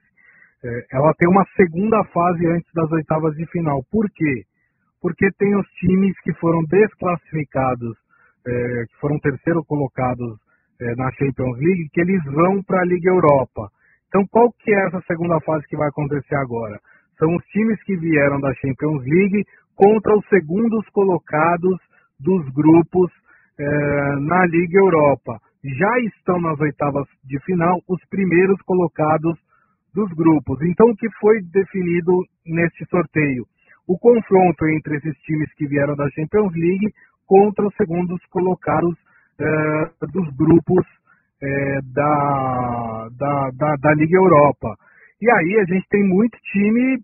É, 0.64 0.86
ela 0.92 1.14
tem 1.14 1.28
uma 1.28 1.44
segunda 1.56 2.02
fase 2.04 2.46
antes 2.46 2.70
das 2.74 2.90
oitavas 2.90 3.36
de 3.36 3.46
final. 3.46 3.84
Por 3.90 4.10
quê? 4.10 4.44
Porque 5.00 5.30
tem 5.38 5.54
os 5.56 5.66
times 5.78 6.18
que 6.22 6.34
foram 6.34 6.60
desclassificados, 6.64 7.96
é, 8.46 8.84
que 8.88 8.96
foram 9.00 9.18
terceiro 9.20 9.64
colocados 9.64 10.38
é, 10.80 10.94
na 10.96 11.10
Champions 11.12 11.58
League, 11.58 11.88
que 11.92 12.00
eles 12.00 12.22
vão 12.24 12.62
para 12.62 12.80
a 12.80 12.84
Liga 12.84 13.10
Europa. 13.10 13.68
Então, 14.08 14.26
qual 14.30 14.50
que 14.52 14.72
é 14.72 14.86
essa 14.86 15.00
segunda 15.06 15.38
fase 15.40 15.66
que 15.68 15.76
vai 15.76 15.88
acontecer 15.88 16.34
agora? 16.36 16.78
São 17.18 17.34
os 17.36 17.44
times 17.46 17.82
que 17.84 17.96
vieram 17.96 18.40
da 18.40 18.52
Champions 18.54 19.04
League 19.04 19.44
contra 19.76 20.16
os 20.16 20.26
segundos 20.28 20.88
colocados 20.90 21.78
dos 22.18 22.48
grupos 22.52 23.10
eh, 23.58 24.16
na 24.20 24.46
Liga 24.46 24.78
Europa. 24.78 25.38
Já 25.62 25.98
estão 26.00 26.40
nas 26.40 26.58
oitavas 26.60 27.06
de 27.24 27.38
final 27.44 27.78
os 27.86 28.02
primeiros 28.08 28.60
colocados 28.62 29.38
dos 29.94 30.10
grupos. 30.12 30.58
Então, 30.62 30.86
o 30.88 30.96
que 30.96 31.08
foi 31.20 31.40
definido 31.52 32.24
neste 32.46 32.84
sorteio? 32.86 33.44
O 33.86 33.98
confronto 33.98 34.66
entre 34.66 34.96
esses 34.96 35.16
times 35.20 35.52
que 35.54 35.66
vieram 35.66 35.94
da 35.94 36.08
Champions 36.10 36.52
League 36.54 36.92
contra 37.26 37.66
os 37.66 37.74
segundos 37.76 38.20
colocados 38.30 38.96
eh, 39.40 39.90
dos 40.12 40.28
grupos 40.36 40.84
é, 41.42 41.78
da, 41.94 43.08
da, 43.16 43.50
da, 43.56 43.76
da, 43.76 43.94
Liga 43.94 44.16
Europa. 44.16 44.76
E 45.20 45.30
aí 45.30 45.58
a 45.60 45.64
gente 45.64 45.86
tem 45.88 46.04
muito 46.06 46.36
time 46.52 46.98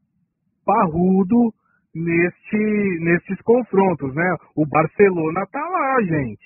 parrudo 0.64 1.53
neste, 1.94 2.99
nestes 3.01 3.40
confrontos, 3.42 4.14
né? 4.14 4.37
O 4.55 4.66
Barcelona 4.66 5.46
tá 5.51 5.61
lá, 5.61 6.03
gente. 6.03 6.44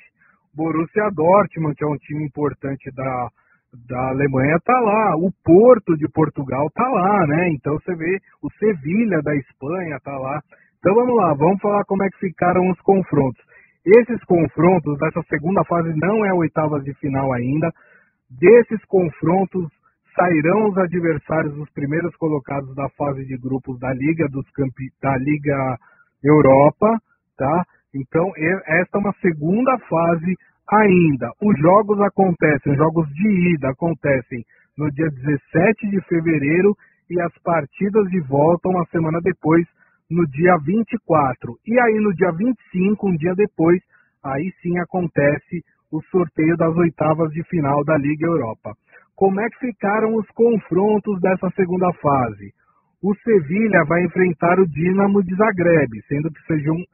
Borussia 0.55 1.11
Dortmund, 1.13 1.75
que 1.75 1.85
é 1.85 1.89
um 1.89 1.97
time 1.97 2.25
importante 2.25 2.91
da, 2.95 3.29
da 3.89 4.09
Alemanha, 4.11 4.59
tá 4.65 4.79
lá. 4.81 5.17
O 5.17 5.31
Porto 5.45 5.97
de 5.97 6.09
Portugal 6.09 6.69
tá 6.75 6.89
lá, 6.89 7.27
né? 7.27 7.49
Então 7.51 7.75
você 7.75 7.95
vê 7.95 8.19
o 8.43 8.51
Sevilha 8.59 9.21
da 9.23 9.35
Espanha 9.37 9.99
tá 10.05 10.17
lá. 10.17 10.41
Então 10.79 10.95
vamos 10.95 11.17
lá, 11.17 11.35
vamos 11.35 11.61
falar 11.61 11.85
como 11.85 12.03
é 12.05 12.09
que 12.09 12.19
ficaram 12.19 12.69
os 12.71 12.81
confrontos. 12.81 13.50
Esses 13.85 14.23
confrontos 14.25 14.99
dessa 14.99 15.23
segunda 15.29 15.65
fase 15.65 15.93
não 15.97 16.25
é 16.25 16.33
oitavas 16.35 16.85
de 16.85 16.93
final 16.95 17.33
ainda. 17.33 17.71
Desses 18.31 18.85
confrontos 18.85 19.69
sairão 20.15 20.69
os 20.69 20.77
adversários 20.77 21.55
dos 21.55 21.71
primeiros 21.71 22.15
colocados 22.17 22.75
da 22.75 22.89
fase 22.91 23.25
de 23.25 23.37
grupos 23.39 23.79
da 23.79 23.93
Liga 23.95 24.29
dos 24.29 24.49
Campi 24.51 24.91
da 25.03 25.17
Liga 25.17 25.79
Europa, 26.23 26.99
tá? 27.37 27.65
Então, 27.95 28.31
esta 28.37 28.99
é 28.99 29.01
uma 29.01 29.15
segunda 29.21 29.79
fase 29.89 30.37
ainda. 30.71 31.31
Os 31.43 31.59
jogos 31.59 32.01
acontecem, 32.01 32.73
os 32.73 32.79
jogos 32.79 33.09
de 33.09 33.55
ida 33.55 33.71
acontecem 33.71 34.45
no 34.79 34.91
dia 34.93 35.09
17 35.11 35.91
de 35.91 36.01
fevereiro 36.03 36.77
e 37.11 37.21
as 37.21 37.33
partidas 37.43 38.09
de 38.11 38.21
volta 38.21 38.69
uma 38.69 38.85
semana 38.87 39.21
depois, 39.23 39.67
no 40.11 40.27
dia 40.27 40.57
24. 40.65 41.55
E 41.67 41.79
aí 41.79 42.01
no 42.01 42.13
dia 42.15 42.33
25, 42.33 43.09
um 43.09 43.17
dia 43.17 43.35
depois, 43.35 43.81
aí 44.25 44.53
sim 44.61 44.79
acontece 44.79 45.63
o 45.93 46.03
sorteio 46.11 46.57
das 46.57 46.77
oitavas 46.77 47.31
de 47.33 47.43
final 47.45 47.85
da 47.85 47.97
Liga 47.97 48.27
Europa. 48.27 48.75
Como 49.17 49.41
é 49.41 49.49
que 49.51 49.67
ficaram 49.67 50.15
os 50.17 50.27
confrontos 50.31 51.21
dessa 51.21 51.51
segunda 51.51 51.93
fase? 51.95 52.53
O 53.03 53.15
Sevilha 53.17 53.85
vai 53.87 54.05
enfrentar 54.05 54.59
o 54.59 54.69
Dinamo 54.69 55.23
de 55.23 55.35
Zagreb, 55.35 55.91
sendo 56.07 56.31
que 56.31 56.41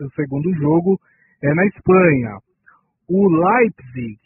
o 0.00 0.11
segundo 0.11 0.52
jogo 0.55 0.98
é 1.42 1.52
na 1.55 1.66
Espanha. 1.66 2.38
O 3.09 3.29
Leipzig 3.29 4.18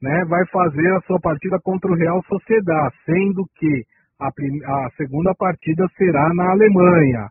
né, 0.00 0.24
vai 0.26 0.46
fazer 0.46 0.94
a 0.94 1.00
sua 1.02 1.20
partida 1.20 1.58
contra 1.62 1.90
o 1.90 1.94
Real 1.94 2.22
Sociedad, 2.24 2.92
sendo 3.04 3.44
que 3.56 3.84
a, 4.20 4.28
a 4.28 4.90
segunda 4.96 5.34
partida 5.34 5.86
será 5.96 6.32
na 6.34 6.50
Alemanha. 6.50 7.28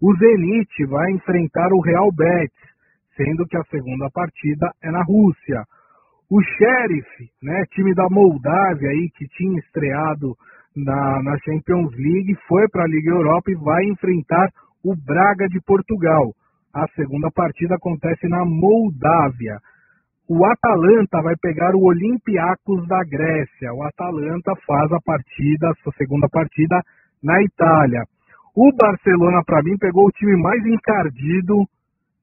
O 0.00 0.14
Zenit 0.14 0.86
vai 0.86 1.10
enfrentar 1.10 1.72
o 1.72 1.80
Real 1.80 2.12
Betis, 2.12 2.52
sendo 3.16 3.44
que 3.46 3.56
a 3.56 3.64
segunda 3.64 4.08
partida 4.10 4.70
é 4.80 4.92
na 4.92 5.02
Rússia. 5.02 5.64
O 6.30 6.40
Sheriff, 6.40 7.30
né, 7.42 7.64
time 7.72 7.92
da 7.94 8.06
Moldávia 8.08 8.90
aí 8.90 9.10
que 9.16 9.26
tinha 9.26 9.58
estreado 9.58 10.36
na, 10.76 11.22
na 11.22 11.36
Champions 11.38 11.90
League, 11.96 12.36
foi 12.46 12.68
para 12.68 12.84
a 12.84 12.86
Liga 12.86 13.10
Europa 13.10 13.50
e 13.50 13.56
vai 13.56 13.84
enfrentar 13.86 14.48
o 14.84 14.94
Braga 14.94 15.48
de 15.48 15.60
Portugal. 15.62 16.32
A 16.72 16.86
segunda 16.94 17.28
partida 17.34 17.74
acontece 17.74 18.28
na 18.28 18.44
Moldávia. 18.44 19.58
O 20.28 20.44
Atalanta 20.44 21.20
vai 21.22 21.34
pegar 21.42 21.74
o 21.74 21.82
Olympiacos 21.82 22.86
da 22.86 23.02
Grécia. 23.02 23.72
O 23.72 23.82
Atalanta 23.82 24.52
faz 24.64 24.92
a 24.92 25.00
partida, 25.00 25.70
a 25.70 25.74
sua 25.82 25.92
segunda 25.94 26.28
partida, 26.28 26.80
na 27.20 27.42
Itália. 27.42 28.04
O 28.60 28.72
Barcelona, 28.72 29.40
para 29.46 29.62
mim, 29.62 29.78
pegou 29.78 30.04
o 30.04 30.10
time 30.10 30.36
mais 30.42 30.60
encardido 30.66 31.62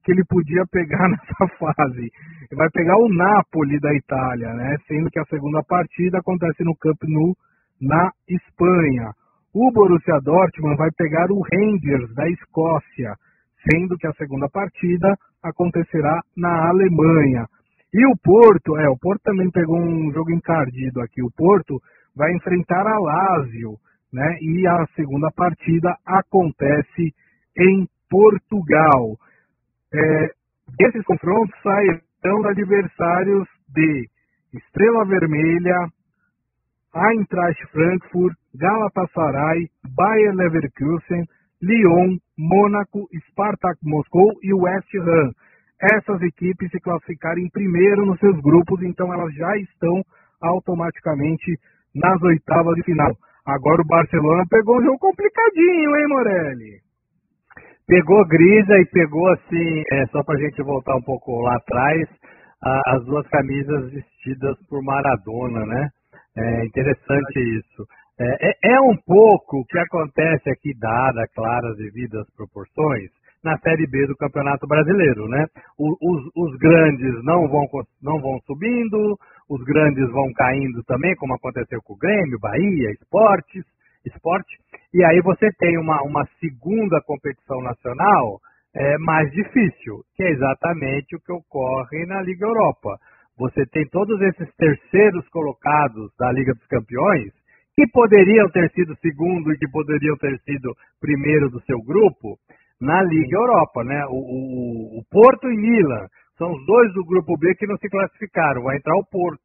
que 0.04 0.12
ele 0.12 0.22
podia 0.28 0.66
pegar 0.70 1.08
nessa 1.08 1.48
fase. 1.56 2.12
Vai 2.52 2.68
pegar 2.68 2.94
o 2.98 3.08
Napoli 3.08 3.80
da 3.80 3.94
Itália, 3.94 4.52
né? 4.52 4.76
Sendo 4.86 5.10
que 5.10 5.18
a 5.18 5.24
segunda 5.30 5.62
partida 5.62 6.18
acontece 6.18 6.62
no 6.62 6.76
Camp 6.76 6.98
Nou, 7.04 7.34
na 7.80 8.10
Espanha. 8.28 9.12
O 9.54 9.72
Borussia 9.72 10.20
Dortmund 10.20 10.76
vai 10.76 10.90
pegar 10.94 11.24
o 11.30 11.40
Rangers 11.40 12.14
da 12.14 12.28
Escócia, 12.28 13.14
sendo 13.70 13.96
que 13.96 14.06
a 14.06 14.12
segunda 14.12 14.46
partida 14.50 15.16
acontecerá 15.42 16.20
na 16.36 16.68
Alemanha. 16.68 17.46
E 17.94 18.04
o 18.04 18.14
Porto, 18.22 18.76
é, 18.76 18.86
o 18.90 18.98
Porto 18.98 19.22
também 19.22 19.50
pegou 19.50 19.80
um 19.80 20.12
jogo 20.12 20.30
encardido 20.30 21.00
aqui. 21.00 21.22
O 21.22 21.32
Porto 21.34 21.80
vai 22.14 22.30
enfrentar 22.34 22.86
a 22.86 22.98
Lazio, 22.98 23.78
né? 24.12 24.36
E 24.40 24.66
a 24.66 24.86
segunda 24.94 25.30
partida 25.30 25.96
acontece 26.04 27.14
em 27.58 27.86
Portugal. 28.08 29.16
É, 29.92 30.30
esses 30.80 31.04
confrontos 31.04 31.54
sairão 31.62 32.42
de 32.42 32.48
adversários 32.48 33.48
de 33.74 34.08
Estrela 34.54 35.04
Vermelha, 35.04 35.88
Eintracht 36.94 37.62
Frankfurt, 37.72 38.34
Galatasaray, 38.54 39.68
Bayer 39.94 40.34
Leverkusen, 40.34 41.26
Lyon, 41.62 42.18
Mônaco, 42.38 43.08
Spartak 43.28 43.78
Moscou 43.82 44.32
e 44.42 44.52
West 44.52 44.88
Ham. 44.94 45.32
Essas 45.80 46.22
equipes 46.22 46.70
se 46.70 46.80
classificarem 46.80 47.50
primeiro 47.50 48.06
nos 48.06 48.18
seus 48.18 48.40
grupos, 48.40 48.82
então 48.82 49.12
elas 49.12 49.34
já 49.34 49.56
estão 49.58 50.02
automaticamente 50.40 51.58
nas 51.94 52.20
oitavas 52.22 52.74
de 52.76 52.82
final. 52.82 53.14
Agora 53.46 53.80
o 53.80 53.86
Barcelona 53.86 54.42
pegou 54.50 54.78
um 54.78 54.84
jogo 54.84 54.98
complicadinho, 54.98 55.96
hein, 55.96 56.06
Morelli? 56.08 56.80
Pegou 57.86 58.26
Grisa 58.26 58.74
e 58.80 58.86
pegou 58.86 59.28
assim, 59.32 59.84
é, 59.92 60.06
só 60.06 60.22
para 60.24 60.34
a 60.36 60.40
gente 60.40 60.60
voltar 60.64 60.96
um 60.96 61.02
pouco 61.02 61.40
lá 61.42 61.54
atrás, 61.54 62.08
a, 62.60 62.96
as 62.96 63.04
duas 63.04 63.24
camisas 63.28 63.92
vestidas 63.92 64.56
por 64.68 64.82
Maradona, 64.82 65.64
né? 65.64 65.88
É 66.36 66.66
interessante 66.66 67.38
isso. 67.38 67.86
É, 68.18 68.48
é, 68.48 68.74
é, 68.74 68.80
um 68.80 68.96
pouco 69.06 69.58
o 69.60 69.64
que 69.64 69.78
acontece 69.78 70.50
aqui, 70.50 70.72
dada, 70.76 71.24
claro, 71.32 71.68
as 71.68 71.76
devidas 71.76 72.26
proporções, 72.36 73.10
na 73.46 73.56
Série 73.58 73.86
B 73.86 74.06
do 74.06 74.16
Campeonato 74.16 74.66
Brasileiro, 74.66 75.28
né? 75.28 75.46
Os, 75.78 76.22
os, 76.34 76.58
grandes 76.58 77.24
não 77.24 77.48
vão, 77.48 77.66
não 78.02 78.20
vão 78.20 78.38
subindo, 78.46 79.16
os 79.48 79.62
grandes 79.64 80.10
vão 80.10 80.32
caindo 80.34 80.82
também, 80.84 81.14
como 81.16 81.34
aconteceu 81.34 81.80
com 81.82 81.94
o 81.94 81.98
Grêmio, 81.98 82.38
Bahia, 82.38 82.90
Esportes, 82.90 83.64
Esporte, 84.04 84.56
e 84.92 85.04
aí 85.04 85.20
você 85.20 85.50
tem 85.58 85.78
uma, 85.78 86.02
uma 86.02 86.26
segunda 86.40 87.00
competição 87.02 87.60
nacional 87.62 88.40
é, 88.74 88.98
mais 88.98 89.30
difícil, 89.32 90.02
que 90.14 90.22
é 90.22 90.30
exatamente 90.30 91.16
o 91.16 91.20
que 91.20 91.32
ocorre 91.32 92.04
na 92.06 92.20
Liga 92.20 92.44
Europa 92.46 92.98
você 93.38 93.66
tem 93.66 93.86
todos 93.88 94.20
esses 94.22 94.48
terceiros 94.56 95.28
colocados 95.28 96.10
da 96.18 96.32
Liga 96.32 96.54
dos 96.54 96.66
Campeões, 96.66 97.32
que 97.74 97.86
poderiam 97.88 98.48
ter 98.48 98.70
sido 98.70 98.96
segundo 98.96 99.52
e 99.52 99.58
que 99.58 99.68
poderiam 99.68 100.16
ter 100.16 100.40
sido 100.40 100.74
primeiro 100.98 101.50
do 101.50 101.60
seu 101.64 101.78
grupo, 101.82 102.38
na 102.80 103.02
Liga 103.02 103.36
Europa, 103.36 103.84
né? 103.84 104.04
O, 104.08 104.18
o, 104.18 104.98
o, 104.98 105.02
Porto 105.10 105.48
e 105.50 105.56
Milan 105.56 106.06
são 106.36 106.52
os 106.52 106.66
dois 106.66 106.92
do 106.92 107.04
grupo 107.04 107.36
B 107.38 107.54
que 107.54 107.66
não 107.66 107.76
se 107.78 107.88
classificaram, 107.88 108.62
vai 108.62 108.76
entrar 108.76 108.96
o 108.96 109.06
Porto, 109.06 109.42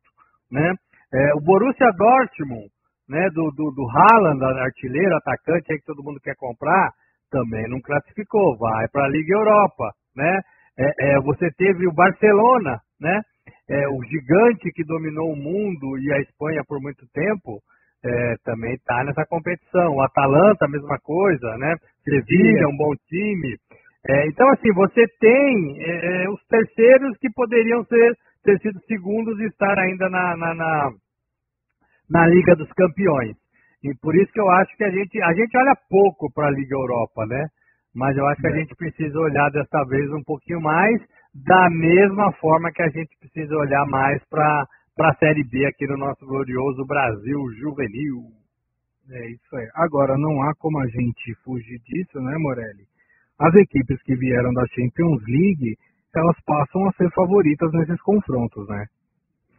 né? 0.51 0.73
É, 1.13 1.33
o 1.35 1.41
Borussia 1.41 1.91
Dortmund, 1.97 2.69
né, 3.09 3.27
do, 3.33 3.51
do, 3.51 3.71
do 3.71 3.85
Haaland, 3.89 4.41
artilheiro, 4.59 5.15
atacante 5.17 5.71
aí 5.71 5.79
que 5.79 5.85
todo 5.85 6.03
mundo 6.03 6.19
quer 6.21 6.35
comprar, 6.35 6.91
também 7.29 7.67
não 7.69 7.81
classificou, 7.81 8.57
vai 8.57 8.87
para 8.87 9.05
a 9.05 9.09
Liga 9.09 9.33
Europa, 9.33 9.91
né? 10.15 10.39
É, 10.79 11.15
é, 11.15 11.19
você 11.21 11.49
teve 11.57 11.85
o 11.87 11.93
Barcelona, 11.93 12.79
né? 12.99 13.21
é, 13.71 13.87
o 13.87 14.03
gigante 14.03 14.71
que 14.73 14.83
dominou 14.83 15.31
o 15.31 15.35
mundo 15.35 15.97
e 15.97 16.11
a 16.13 16.19
Espanha 16.19 16.61
por 16.67 16.81
muito 16.81 17.05
tempo 17.13 17.61
é, 18.03 18.35
também 18.43 18.73
está 18.73 19.03
nessa 19.03 19.25
competição. 19.25 19.95
O 19.95 20.01
Atalanta, 20.01 20.65
a 20.65 20.69
mesma 20.69 20.97
coisa, 20.99 21.57
né? 21.57 21.75
Sevilha, 22.03 22.67
um 22.67 22.77
bom 22.77 22.93
time. 23.07 23.57
É, 24.07 24.27
então, 24.27 24.49
assim, 24.49 24.73
você 24.73 25.05
tem 25.19 25.77
é, 25.79 26.23
é, 26.23 26.29
os 26.29 26.41
terceiros 26.47 27.17
que 27.19 27.29
poderiam 27.33 27.83
ser, 27.85 28.15
ter 28.43 28.59
sido 28.59 28.79
segundos 28.85 29.39
e 29.39 29.45
estar 29.45 29.77
ainda 29.77 30.09
na, 30.09 30.35
na, 30.35 30.55
na, 30.55 30.91
na 32.09 32.27
Liga 32.27 32.55
dos 32.55 32.71
Campeões. 32.73 33.35
E 33.83 33.93
por 34.01 34.15
isso 34.15 34.31
que 34.31 34.39
eu 34.39 34.49
acho 34.49 34.75
que 34.77 34.83
a 34.83 34.91
gente, 34.91 35.21
a 35.21 35.33
gente 35.33 35.57
olha 35.57 35.75
pouco 35.89 36.31
para 36.33 36.47
a 36.47 36.51
Liga 36.51 36.75
Europa, 36.75 37.25
né? 37.27 37.47
Mas 37.95 38.15
eu 38.17 38.25
acho 38.27 38.41
que 38.41 38.47
a 38.47 38.51
é. 38.51 38.59
gente 38.59 38.75
precisa 38.75 39.19
olhar 39.19 39.49
dessa 39.51 39.83
vez 39.85 40.09
um 40.11 40.23
pouquinho 40.23 40.61
mais 40.61 41.01
da 41.33 41.69
mesma 41.69 42.31
forma 42.33 42.71
que 42.71 42.81
a 42.81 42.89
gente 42.89 43.17
precisa 43.19 43.55
olhar 43.55 43.85
mais 43.85 44.21
para 44.29 44.65
a 45.05 45.15
Série 45.15 45.43
B 45.43 45.65
aqui 45.65 45.87
no 45.87 45.97
nosso 45.97 46.25
glorioso 46.25 46.85
Brasil 46.85 47.39
juvenil. 47.59 48.23
É 49.09 49.29
isso 49.31 49.55
aí. 49.55 49.67
Agora, 49.75 50.17
não 50.17 50.41
há 50.43 50.53
como 50.55 50.79
a 50.79 50.87
gente 50.87 51.33
fugir 51.43 51.79
disso, 51.79 52.19
né, 52.19 52.37
Morelli? 52.37 52.85
As 53.39 53.53
equipes 53.55 54.01
que 54.03 54.15
vieram 54.15 54.53
da 54.53 54.65
Champions 54.67 55.21
League, 55.27 55.77
elas 56.15 56.37
passam 56.45 56.87
a 56.87 56.91
ser 56.93 57.09
favoritas 57.11 57.71
nesses 57.73 57.99
confrontos, 58.01 58.67
né? 58.67 58.85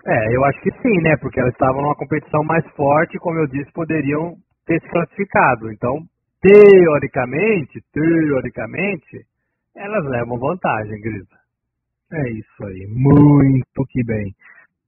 É, 0.07 0.37
eu 0.37 0.45
acho 0.45 0.61
que 0.61 0.71
sim, 0.71 1.03
né? 1.03 1.17
Porque 1.17 1.41
elas 1.41 1.53
estavam 1.53 1.83
numa 1.83 1.95
competição 1.95 2.43
mais 2.45 2.65
forte, 2.75 3.19
como 3.19 3.39
eu 3.39 3.47
disse, 3.47 3.71
poderiam 3.73 4.37
ter 4.67 4.81
se 4.81 4.89
classificado. 4.89 5.71
Então, 5.71 5.99
teoricamente, 6.41 7.81
teoricamente, 7.93 9.27
elas 9.77 10.05
levam 10.05 10.39
vantagem, 10.39 11.01
Grisa. 11.01 11.43
É 12.13 12.31
isso 12.31 12.65
aí, 12.65 12.87
muito 12.89 13.85
que 13.89 14.05
bem. 14.05 14.35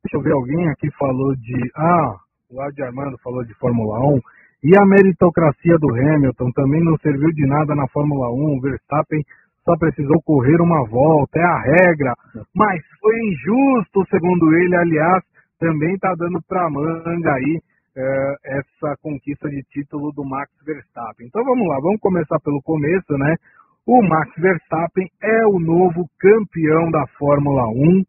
Deixa 0.05 0.19
eu 0.19 0.23
ver, 0.23 0.33
alguém 0.33 0.69
aqui 0.69 0.91
falou 0.99 1.35
de. 1.35 1.57
Ah, 1.75 2.17
o 2.51 2.61
Adi 2.61 2.83
Armando 2.83 3.17
falou 3.25 3.43
de 3.43 3.55
Fórmula 3.55 3.99
1. 4.01 4.21
E 4.65 4.77
a 4.79 4.85
meritocracia 4.85 5.79
do 5.79 5.89
Hamilton 5.91 6.51
também 6.53 6.85
não 6.85 6.97
serviu 6.99 7.31
de 7.33 7.47
nada 7.47 7.75
na 7.75 7.89
Fórmula 7.89 8.31
1. 8.31 8.57
O 8.57 8.61
Verstappen 8.61 9.23
só 9.65 9.77
precisou 9.79 10.21
correr 10.23 10.61
uma 10.61 10.87
volta, 10.87 11.39
é 11.39 11.43
a 11.43 11.59
regra. 11.59 12.13
Mas 12.55 12.83
foi 13.01 13.19
injusto, 13.29 14.05
segundo 14.11 14.55
ele. 14.55 14.77
Aliás, 14.77 15.23
também 15.59 15.95
está 15.95 16.15
dando 16.19 16.39
para 16.47 16.69
manga 16.69 17.33
aí 17.33 17.61
é, 17.97 18.35
essa 18.59 18.97
conquista 19.01 19.49
de 19.49 19.63
título 19.71 20.13
do 20.13 20.23
Max 20.23 20.51
Verstappen. 20.67 21.27
Então 21.27 21.43
vamos 21.45 21.67
lá, 21.67 21.81
vamos 21.81 22.01
começar 22.01 22.39
pelo 22.41 22.61
começo, 22.63 23.17
né? 23.17 23.37
O 23.87 24.03
Max 24.03 24.31
Verstappen 24.37 25.09
é 25.23 25.47
o 25.47 25.59
novo 25.59 26.09
campeão 26.19 26.91
da 26.91 27.07
Fórmula 27.19 27.69
1, 27.69 27.99
né? 27.99 28.05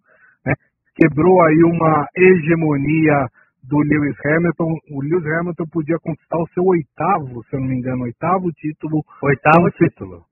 Quebrou 0.95 1.41
aí 1.43 1.61
uma 1.63 2.07
hegemonia 2.15 3.27
do 3.63 3.77
Lewis 3.79 4.15
Hamilton. 4.25 4.77
O 4.91 5.01
Lewis 5.01 5.25
Hamilton 5.25 5.65
podia 5.71 5.97
conquistar 5.99 6.37
o 6.37 6.47
seu 6.53 6.63
oitavo, 6.63 7.43
se 7.43 7.55
eu 7.55 7.59
não 7.59 7.67
me 7.67 7.75
engano, 7.75 8.03
oitavo 8.03 8.51
título. 8.53 9.03
Oitavo 9.21 9.69
título. 9.71 10.23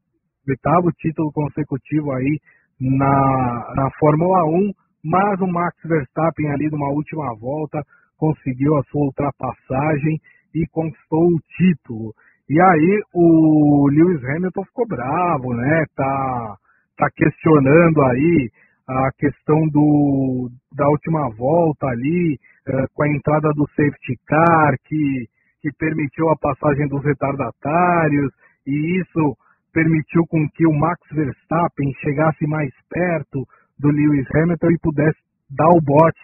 Oitavo 0.47 0.91
título 0.93 1.31
consecutivo 1.31 2.11
aí 2.11 2.39
na, 2.79 3.73
na 3.75 3.89
Fórmula 3.99 4.45
1, 4.45 4.71
mas 5.03 5.39
o 5.41 5.47
Max 5.47 5.75
Verstappen 5.85 6.51
ali 6.51 6.69
numa 6.69 6.89
última 6.89 7.33
volta 7.35 7.81
conseguiu 8.17 8.77
a 8.77 8.83
sua 8.83 9.05
ultrapassagem 9.05 10.19
e 10.55 10.65
conquistou 10.71 11.27
o 11.27 11.39
título. 11.57 12.13
E 12.49 12.59
aí 12.61 13.01
o 13.13 13.87
Lewis 13.89 14.23
Hamilton 14.23 14.63
ficou 14.65 14.87
bravo, 14.87 15.53
né? 15.53 15.85
Tá, 15.95 16.55
tá 16.97 17.09
questionando 17.15 18.01
aí 18.03 18.49
a 18.87 19.11
questão 19.17 19.59
do, 19.69 20.49
da 20.73 20.87
última 20.89 21.29
volta 21.35 21.87
ali, 21.87 22.37
uh, 22.67 22.87
com 22.93 23.03
a 23.03 23.09
entrada 23.09 23.49
do 23.53 23.67
safety 23.69 24.19
car, 24.27 24.75
que, 24.85 25.27
que 25.61 25.69
permitiu 25.77 26.29
a 26.29 26.37
passagem 26.37 26.87
dos 26.87 27.03
retardatários, 27.03 28.31
e 28.67 28.99
isso 28.99 29.37
permitiu 29.73 30.25
com 30.27 30.47
que 30.49 30.67
o 30.67 30.73
Max 30.73 30.99
Verstappen 31.11 31.91
chegasse 32.01 32.45
mais 32.45 32.71
perto 32.89 33.45
do 33.79 33.89
Lewis 33.89 34.27
Hamilton 34.35 34.71
e 34.71 34.79
pudesse 34.79 35.19
dar 35.49 35.69
o 35.69 35.81
bote, 35.81 36.19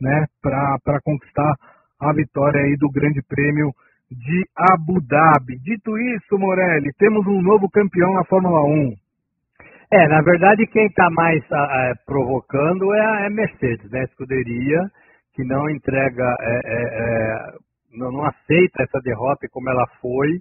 né, 0.00 0.26
para 0.42 1.00
conquistar 1.04 1.54
a 2.00 2.12
vitória 2.12 2.60
aí 2.60 2.76
do 2.76 2.90
Grande 2.90 3.22
Prêmio 3.28 3.70
de 4.10 4.44
Abu 4.56 5.00
Dhabi. 5.00 5.58
Dito 5.60 5.96
isso, 5.98 6.38
Morelli, 6.38 6.90
temos 6.98 7.26
um 7.26 7.40
novo 7.40 7.70
campeão 7.70 8.12
na 8.12 8.24
Fórmula 8.24 8.62
1. 8.64 9.01
É, 9.92 10.08
na 10.08 10.22
verdade, 10.22 10.66
quem 10.68 10.86
está 10.86 11.10
mais 11.10 11.44
é, 11.52 11.92
provocando 12.06 12.94
é 12.94 13.00
a 13.04 13.26
é 13.26 13.28
Mercedes, 13.28 13.90
né? 13.90 14.00
A 14.00 14.04
escuderia 14.04 14.80
que 15.34 15.44
não 15.44 15.68
entrega, 15.68 16.34
é, 16.40 16.60
é, 16.64 16.82
é, 16.82 17.52
não, 17.98 18.10
não, 18.10 18.24
aceita 18.24 18.84
essa 18.84 18.98
derrota 19.04 19.46
como 19.50 19.68
ela 19.68 19.86
foi 20.00 20.40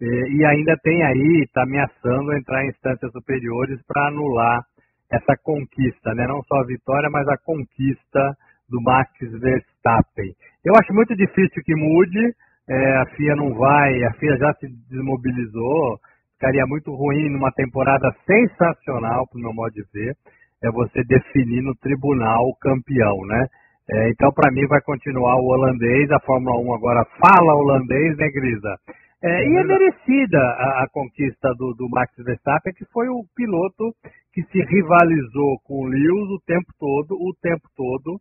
e 0.00 0.44
ainda 0.44 0.76
tem 0.82 1.02
aí, 1.02 1.42
está 1.44 1.62
ameaçando 1.62 2.34
entrar 2.34 2.64
em 2.64 2.68
instâncias 2.68 3.12
superiores 3.12 3.80
para 3.86 4.08
anular 4.08 4.62
essa 5.10 5.36
conquista, 5.42 6.14
né? 6.14 6.26
não 6.26 6.42
só 6.44 6.56
a 6.60 6.66
vitória, 6.66 7.08
mas 7.10 7.26
a 7.28 7.36
conquista 7.38 8.34
do 8.68 8.80
Max 8.82 9.10
Verstappen. 9.20 10.32
Eu 10.64 10.74
acho 10.74 10.92
muito 10.92 11.14
difícil 11.14 11.62
que 11.64 11.74
mude, 11.74 12.34
é, 12.68 12.96
a 12.96 13.06
FIA 13.14 13.36
não 13.36 13.54
vai, 13.54 14.04
a 14.04 14.12
FIA 14.14 14.36
já 14.36 14.52
se 14.54 14.68
desmobilizou, 14.90 15.98
ficaria 16.36 16.64
muito 16.66 16.94
ruim 16.94 17.30
numa 17.30 17.50
temporada 17.52 18.14
sensacional, 18.26 19.26
para 19.26 19.38
o 19.38 19.42
meu 19.42 19.54
modo 19.54 19.72
de 19.72 19.82
ver, 19.92 20.14
é 20.62 20.70
você 20.70 21.02
definir 21.04 21.62
no 21.62 21.74
tribunal 21.76 22.44
o 22.44 22.56
campeão, 22.60 23.16
né? 23.26 23.46
É, 23.88 24.10
então, 24.10 24.32
para 24.32 24.52
mim, 24.52 24.66
vai 24.66 24.80
continuar 24.82 25.36
o 25.36 25.46
holandês, 25.46 26.10
a 26.10 26.20
Fórmula 26.20 26.58
1 26.60 26.74
agora 26.74 27.06
fala 27.18 27.54
holandês, 27.54 28.16
né, 28.16 28.28
Grisa? 28.30 28.74
É, 29.22 29.48
e 29.48 29.56
é 29.56 29.64
merecida 29.64 30.38
a, 30.38 30.84
a 30.84 30.88
conquista 30.92 31.48
do, 31.56 31.72
do, 31.74 31.88
Max 31.88 32.12
Verstappen, 32.18 32.74
que 32.74 32.84
foi 32.92 33.08
o 33.08 33.24
piloto 33.34 33.94
que 34.32 34.42
se 34.42 34.58
rivalizou 34.58 35.58
com 35.64 35.84
o 35.84 35.86
Lewis 35.86 36.30
o 36.30 36.40
tempo 36.46 36.66
todo, 36.78 37.14
o 37.14 37.32
tempo 37.40 37.66
todo, 37.74 38.20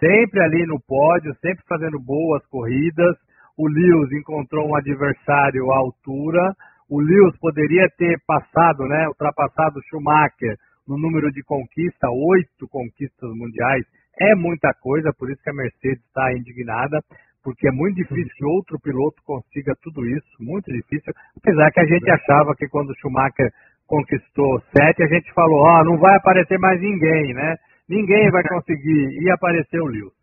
sempre 0.00 0.42
ali 0.42 0.66
no 0.66 0.80
pódio, 0.80 1.32
sempre 1.40 1.62
fazendo 1.68 2.00
boas 2.00 2.44
corridas. 2.46 3.16
O 3.56 3.68
Lewis 3.68 4.10
encontrou 4.12 4.68
um 4.68 4.74
adversário 4.74 5.70
à 5.70 5.76
altura. 5.76 6.54
O 6.92 7.00
Lewis 7.00 7.34
poderia 7.40 7.88
ter 7.96 8.20
passado, 8.26 8.84
né, 8.84 9.08
ultrapassado 9.08 9.78
o 9.78 9.82
Schumacher 9.88 10.58
no 10.86 10.98
número 10.98 11.32
de 11.32 11.42
conquista, 11.42 12.10
oito 12.10 12.68
conquistas 12.68 13.30
mundiais. 13.32 13.86
É 14.20 14.34
muita 14.34 14.74
coisa, 14.74 15.10
por 15.18 15.30
isso 15.30 15.42
que 15.42 15.48
a 15.48 15.54
Mercedes 15.54 16.04
está 16.04 16.30
indignada 16.34 17.00
porque 17.42 17.66
é 17.66 17.72
muito 17.72 17.96
difícil 17.96 18.30
que 18.36 18.44
outro 18.44 18.78
piloto 18.78 19.16
consiga 19.24 19.72
tudo 19.82 20.06
isso, 20.06 20.36
muito 20.38 20.70
difícil. 20.70 21.12
Apesar 21.34 21.72
que 21.72 21.80
a 21.80 21.86
gente 21.86 22.10
achava 22.10 22.54
que 22.54 22.68
quando 22.68 22.90
o 22.90 22.96
Schumacher 23.00 23.50
conquistou 23.86 24.60
sete, 24.76 25.02
a 25.02 25.08
gente 25.08 25.32
falou, 25.32 25.60
ó, 25.64 25.80
oh, 25.80 25.84
não 25.84 25.98
vai 25.98 26.14
aparecer 26.14 26.58
mais 26.58 26.78
ninguém, 26.78 27.32
né? 27.32 27.56
Ninguém 27.88 28.30
vai 28.30 28.42
conseguir, 28.44 29.18
e 29.18 29.30
apareceu 29.30 29.82
o 29.82 29.88
Lewis. 29.88 30.21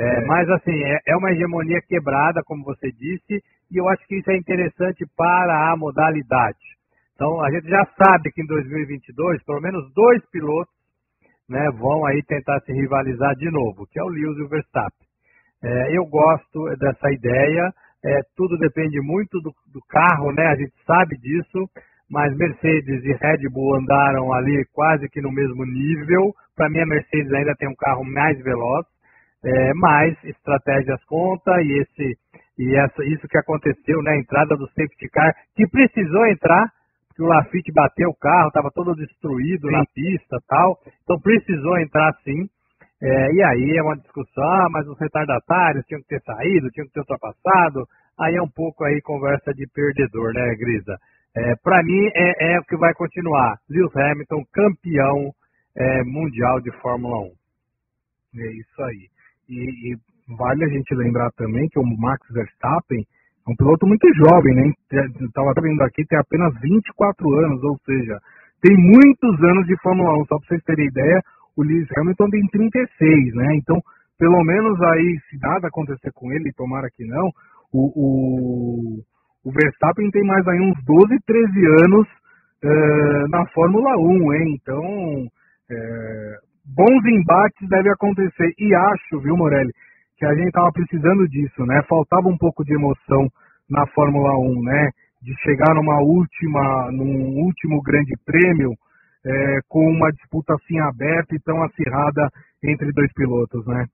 É. 0.00 0.24
Mas 0.24 0.48
assim, 0.48 0.72
é, 0.82 0.98
é 1.08 1.16
uma 1.16 1.30
hegemonia 1.30 1.80
quebrada, 1.86 2.42
como 2.44 2.64
você 2.64 2.90
disse, 2.90 3.42
e 3.70 3.76
eu 3.76 3.86
acho 3.90 4.06
que 4.06 4.16
isso 4.16 4.30
é 4.30 4.36
interessante 4.36 5.04
para 5.14 5.70
a 5.70 5.76
modalidade. 5.76 6.58
Então, 7.14 7.38
a 7.42 7.50
gente 7.50 7.68
já 7.68 7.84
sabe 8.02 8.32
que 8.32 8.40
em 8.40 8.46
2022, 8.46 9.44
pelo 9.44 9.60
menos 9.60 9.92
dois 9.92 10.24
pilotos 10.30 10.72
né, 11.46 11.68
vão 11.78 12.06
aí 12.06 12.22
tentar 12.22 12.60
se 12.60 12.72
rivalizar 12.72 13.36
de 13.36 13.50
novo, 13.50 13.86
que 13.90 14.00
é 14.00 14.02
o 14.02 14.08
Lewis 14.08 14.38
e 14.38 14.42
o 14.42 14.48
Verstappen. 14.48 15.06
É, 15.62 15.98
eu 15.98 16.06
gosto 16.06 16.64
dessa 16.78 17.12
ideia, 17.12 17.70
é, 18.02 18.20
tudo 18.34 18.56
depende 18.56 18.98
muito 19.02 19.38
do, 19.42 19.52
do, 19.70 19.80
carro, 19.86 20.32
né? 20.32 20.46
A 20.46 20.56
gente 20.56 20.72
sabe 20.86 21.18
disso, 21.18 21.68
mas 22.10 22.34
Mercedes 22.34 23.04
e 23.04 23.12
Red 23.12 23.46
Bull 23.52 23.76
andaram 23.76 24.32
ali 24.32 24.64
quase 24.72 25.06
que 25.10 25.20
no 25.20 25.30
mesmo 25.30 25.66
nível. 25.66 26.32
Para 26.56 26.70
mim, 26.70 26.80
a 26.80 26.86
Mercedes 26.86 27.30
ainda 27.34 27.54
tem 27.56 27.68
um 27.68 27.76
carro 27.76 28.02
mais 28.04 28.42
veloz, 28.42 28.86
é, 29.44 29.74
mas 29.74 30.16
estratégias 30.24 31.02
conta 31.04 31.50
e 31.62 31.80
esse 31.80 32.18
e 32.58 32.76
essa, 32.76 33.02
isso 33.04 33.26
que 33.26 33.38
aconteceu, 33.38 34.02
né? 34.02 34.12
A 34.12 34.18
entrada 34.18 34.54
do 34.54 34.66
safety 34.68 35.08
car, 35.10 35.34
que 35.56 35.66
precisou 35.66 36.26
entrar, 36.26 36.70
porque 37.08 37.22
o 37.22 37.26
Lafitte 37.26 37.72
bateu 37.72 38.10
o 38.10 38.14
carro, 38.14 38.48
estava 38.48 38.70
todo 38.70 38.94
destruído 38.94 39.66
sim. 39.66 39.72
na 39.72 39.82
pista 39.94 40.36
tal, 40.46 40.78
então 41.02 41.18
precisou 41.20 41.78
entrar 41.78 42.12
sim. 42.22 42.48
É, 43.02 43.32
e 43.32 43.42
aí 43.42 43.78
é 43.78 43.82
uma 43.82 43.96
discussão, 43.96 44.44
ah, 44.44 44.68
mas 44.70 44.86
os 44.86 44.98
retardatários 45.00 45.86
tinham 45.86 46.02
que 46.02 46.08
ter 46.08 46.20
saído, 46.20 46.68
tinham 46.70 46.86
que 46.86 46.92
ter 46.92 47.00
ultrapassado. 47.00 47.86
Aí 48.20 48.36
é 48.36 48.42
um 48.42 48.50
pouco 48.50 48.84
aí 48.84 49.00
conversa 49.00 49.54
de 49.54 49.66
perdedor, 49.72 50.34
né, 50.34 50.54
Grisa? 50.54 50.98
É, 51.34 51.54
Para 51.62 51.82
mim 51.82 52.10
é, 52.14 52.52
é, 52.52 52.60
o 52.60 52.64
que 52.64 52.76
vai 52.76 52.92
continuar. 52.92 53.56
Lewis 53.70 53.96
Hamilton, 53.96 54.44
campeão 54.52 55.32
é, 55.74 56.04
mundial 56.04 56.60
de 56.60 56.70
Fórmula 56.82 57.16
1. 57.20 58.40
É 58.40 58.52
isso 58.52 58.82
aí. 58.82 59.08
E, 59.50 59.92
e, 59.92 59.96
vale 60.38 60.64
a 60.64 60.68
gente 60.68 60.94
lembrar 60.94 61.30
também 61.32 61.68
que 61.68 61.78
o 61.78 61.82
Max 61.82 62.26
Verstappen 62.30 63.02
é 63.02 63.50
um 63.50 63.56
piloto 63.56 63.86
muito 63.86 64.06
jovem, 64.14 64.54
né? 64.54 64.72
Estava 65.26 65.52
vendo 65.60 65.82
aqui, 65.82 66.06
tem 66.06 66.18
apenas 66.18 66.54
24 66.60 67.32
anos, 67.44 67.62
ou 67.64 67.76
seja, 67.84 68.16
tem 68.62 68.76
muitos 68.76 69.42
anos 69.42 69.66
de 69.66 69.76
Fórmula 69.82 70.12
1. 70.22 70.26
Só 70.26 70.38
para 70.38 70.48
vocês 70.48 70.62
terem 70.62 70.86
ideia, 70.86 71.20
o 71.56 71.62
Lewis 71.64 71.88
Hamilton 71.96 72.30
tem 72.30 72.46
36, 72.46 73.34
né? 73.34 73.56
Então, 73.56 73.80
pelo 74.18 74.44
menos 74.44 74.80
aí, 74.82 75.18
se 75.28 75.38
nada 75.40 75.66
acontecer 75.66 76.12
com 76.14 76.30
ele, 76.32 76.52
tomara 76.52 76.88
que 76.94 77.04
não, 77.04 77.28
o, 77.72 77.90
o, 77.96 79.02
o 79.44 79.50
Verstappen 79.50 80.10
tem 80.10 80.24
mais 80.24 80.46
aí 80.46 80.60
uns 80.60 80.78
12, 80.84 81.18
13 81.26 81.50
anos 81.84 82.06
uh, 82.64 83.28
na 83.30 83.46
Fórmula 83.52 83.96
1, 83.96 84.32
hein? 84.34 84.58
Então, 84.60 84.82
uh, 84.84 86.49
bons 86.64 87.04
embates 87.06 87.68
devem 87.68 87.92
acontecer. 87.92 88.52
E 88.58 88.74
acho, 88.74 89.20
viu, 89.20 89.36
Morelli, 89.36 89.72
que 90.16 90.26
a 90.26 90.34
gente 90.34 90.48
estava 90.48 90.70
precisando 90.72 91.28
disso, 91.28 91.64
né? 91.64 91.82
Faltava 91.88 92.28
um 92.28 92.36
pouco 92.36 92.64
de 92.64 92.74
emoção 92.74 93.28
na 93.68 93.86
Fórmula 93.88 94.38
1, 94.38 94.62
né? 94.62 94.90
De 95.22 95.34
chegar 95.42 95.74
numa 95.74 96.00
última, 96.00 96.90
num 96.92 97.44
último 97.44 97.82
grande 97.82 98.14
prêmio, 98.24 98.72
é, 99.24 99.60
com 99.68 99.80
uma 99.90 100.10
disputa 100.12 100.54
assim 100.54 100.78
aberta 100.80 101.34
e 101.34 101.40
tão 101.40 101.62
acirrada 101.62 102.28
entre 102.64 102.92
dois 102.92 103.12
pilotos, 103.12 103.66
né? 103.66 103.86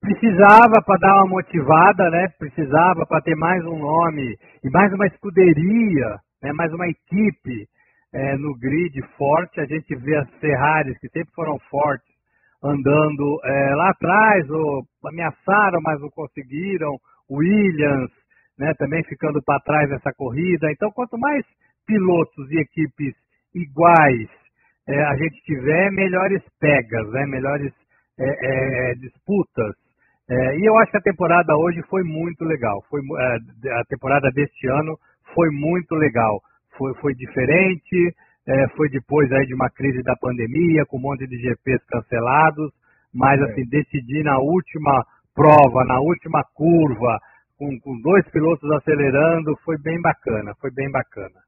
Precisava 0.00 0.82
para 0.84 0.98
dar 0.98 1.14
uma 1.18 1.28
motivada, 1.28 2.10
né? 2.10 2.28
Precisava 2.38 3.06
para 3.06 3.20
ter 3.22 3.36
mais 3.36 3.64
um 3.64 3.78
nome 3.78 4.36
e 4.64 4.70
mais 4.70 4.92
uma 4.92 5.06
escuderia, 5.06 6.18
né? 6.42 6.52
mais 6.52 6.72
uma 6.72 6.88
equipe 6.88 7.68
é, 8.12 8.36
no 8.36 8.56
grid 8.58 9.00
forte. 9.16 9.60
A 9.60 9.66
gente 9.66 9.94
vê 9.96 10.16
as 10.16 10.30
Ferraris, 10.40 10.98
que 10.98 11.08
sempre 11.08 11.32
foram 11.34 11.58
fortes, 11.70 12.12
andando 12.62 13.40
é, 13.44 13.74
lá 13.74 13.90
atrás, 13.90 14.48
ou 14.50 14.84
ameaçaram, 15.06 15.80
mas 15.82 16.00
não 16.00 16.10
conseguiram. 16.10 16.96
Williams, 17.30 18.10
né, 18.58 18.74
também 18.74 19.02
ficando 19.04 19.42
para 19.42 19.60
trás 19.60 19.88
nessa 19.90 20.12
corrida. 20.12 20.70
Então, 20.70 20.90
quanto 20.92 21.18
mais 21.18 21.44
pilotos 21.86 22.50
e 22.50 22.58
equipes 22.60 23.14
iguais 23.54 24.28
é, 24.88 25.00
a 25.04 25.16
gente 25.16 25.40
tiver, 25.44 25.90
melhores 25.92 26.42
pegas, 26.60 27.08
né? 27.10 27.24
melhores 27.26 27.72
é, 28.18 28.90
é, 28.90 28.94
disputas. 28.94 29.74
É, 30.28 30.58
e 30.58 30.64
eu 30.64 30.76
acho 30.78 30.90
que 30.90 30.98
a 30.98 31.02
temporada 31.02 31.56
hoje 31.56 31.82
foi 31.88 32.02
muito 32.02 32.44
legal. 32.44 32.82
Foi, 32.88 33.00
a 33.00 33.84
temporada 33.84 34.30
deste 34.30 34.68
ano 34.68 34.96
foi 35.34 35.48
muito 35.50 35.94
legal. 35.94 36.40
Foi, 36.76 36.94
foi 36.94 37.14
diferente, 37.14 38.14
foi 38.76 38.88
depois 38.88 39.30
aí 39.32 39.46
de 39.46 39.54
uma 39.54 39.70
crise 39.70 40.02
da 40.02 40.16
pandemia, 40.16 40.84
com 40.86 40.96
um 40.96 41.00
monte 41.00 41.26
de 41.26 41.36
GPs 41.36 41.84
cancelados, 41.86 42.72
mas 43.14 43.40
assim, 43.42 43.64
decidir 43.68 44.24
na 44.24 44.38
última 44.38 45.04
prova, 45.34 45.84
na 45.84 46.00
última 46.00 46.42
curva, 46.54 47.18
com, 47.58 47.78
com 47.80 48.00
dois 48.00 48.28
pilotos 48.30 48.70
acelerando, 48.72 49.56
foi 49.64 49.78
bem 49.78 50.00
bacana, 50.00 50.54
foi 50.60 50.70
bem 50.72 50.90
bacana. 50.90 51.40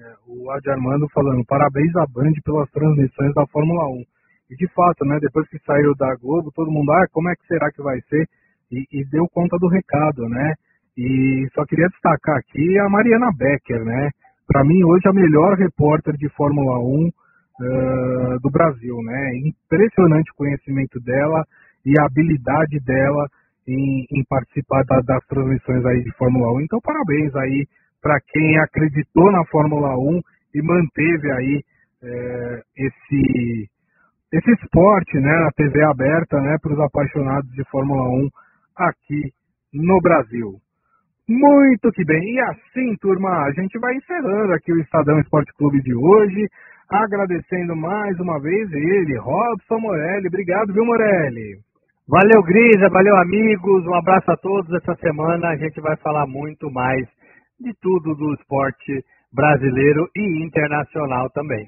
É, 0.00 0.14
o 0.26 0.50
Adi 0.50 0.70
Armando 0.70 1.06
falando, 1.12 1.44
parabéns 1.44 1.94
à 1.96 2.06
Band 2.06 2.32
pelas 2.42 2.70
transmissões 2.70 3.34
da 3.34 3.46
Fórmula 3.48 3.86
1. 3.88 4.04
E 4.50 4.56
de 4.56 4.66
fato, 4.72 5.04
né, 5.04 5.18
depois 5.20 5.46
que 5.48 5.58
saiu 5.66 5.94
da 5.94 6.14
Globo, 6.16 6.50
todo 6.54 6.70
mundo, 6.70 6.90
ah, 6.92 7.06
como 7.12 7.28
é 7.28 7.34
que 7.34 7.46
será 7.46 7.70
que 7.70 7.82
vai 7.82 8.00
ser? 8.08 8.26
E, 8.70 8.86
e 8.90 9.04
deu 9.10 9.28
conta 9.28 9.58
do 9.58 9.68
recado, 9.68 10.26
né? 10.28 10.54
E 10.96 11.46
só 11.54 11.64
queria 11.66 11.88
destacar 11.88 12.38
aqui 12.38 12.78
a 12.78 12.88
Mariana 12.88 13.30
Becker, 13.36 13.84
né? 13.84 14.10
Para 14.46 14.64
mim, 14.64 14.82
hoje, 14.84 15.08
a 15.08 15.12
melhor 15.12 15.56
repórter 15.56 16.14
de 16.16 16.28
Fórmula 16.30 16.78
1 16.78 17.08
uh, 17.08 18.40
do 18.40 18.50
Brasil, 18.50 18.96
né? 19.02 19.32
Impressionante 19.44 20.30
o 20.30 20.36
conhecimento 20.36 21.00
dela 21.00 21.44
e 21.84 21.98
a 21.98 22.04
habilidade 22.04 22.78
dela 22.80 23.28
em, 23.66 24.06
em 24.10 24.24
participar 24.28 24.84
da, 24.84 25.00
das 25.00 25.24
transmissões 25.26 25.84
aí 25.84 26.02
de 26.02 26.12
Fórmula 26.16 26.52
1. 26.54 26.60
Então, 26.62 26.80
parabéns 26.80 27.34
aí 27.36 27.66
para 28.00 28.18
quem 28.20 28.58
acreditou 28.58 29.30
na 29.30 29.44
Fórmula 29.46 29.96
1 29.96 30.20
e 30.54 30.62
manteve 30.62 31.32
aí 31.32 31.62
é, 32.02 32.62
esse, 32.76 33.70
esse 34.32 34.50
esporte 34.52 35.16
né, 35.18 35.32
na 35.40 35.50
TV 35.52 35.84
aberta 35.84 36.40
né, 36.40 36.56
para 36.60 36.72
os 36.72 36.80
apaixonados 36.80 37.50
de 37.52 37.64
Fórmula 37.70 38.08
1 38.08 38.28
aqui 38.76 39.32
no 39.72 40.00
Brasil. 40.00 40.60
Muito 41.28 41.90
que 41.92 42.04
bem. 42.04 42.34
E 42.34 42.40
assim, 42.40 42.96
turma, 43.00 43.44
a 43.44 43.52
gente 43.52 43.78
vai 43.78 43.94
encerrando 43.94 44.52
aqui 44.52 44.72
o 44.72 44.80
Estadão 44.80 45.20
Esporte 45.20 45.52
Clube 45.54 45.80
de 45.82 45.94
hoje, 45.94 46.48
agradecendo 46.90 47.76
mais 47.76 48.18
uma 48.18 48.40
vez 48.40 48.70
ele, 48.72 49.16
Robson 49.18 49.78
Morelli. 49.78 50.26
Obrigado, 50.26 50.72
viu, 50.72 50.84
Morelli? 50.84 51.58
Valeu, 52.08 52.42
Grisa, 52.42 52.88
valeu, 52.90 53.16
amigos. 53.16 53.86
Um 53.86 53.94
abraço 53.94 54.30
a 54.30 54.36
todos. 54.36 54.70
Essa 54.74 54.94
semana 54.96 55.50
a 55.50 55.56
gente 55.56 55.80
vai 55.80 55.96
falar 55.98 56.26
muito 56.26 56.70
mais 56.70 57.06
de 57.60 57.72
tudo 57.80 58.14
do 58.14 58.34
esporte 58.34 59.04
brasileiro 59.32 60.08
e 60.16 60.44
internacional 60.44 61.30
também. 61.30 61.66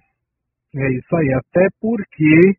É 0.77 0.91
isso 0.91 1.17
aí, 1.17 1.33
até 1.33 1.69
porque 1.81 2.57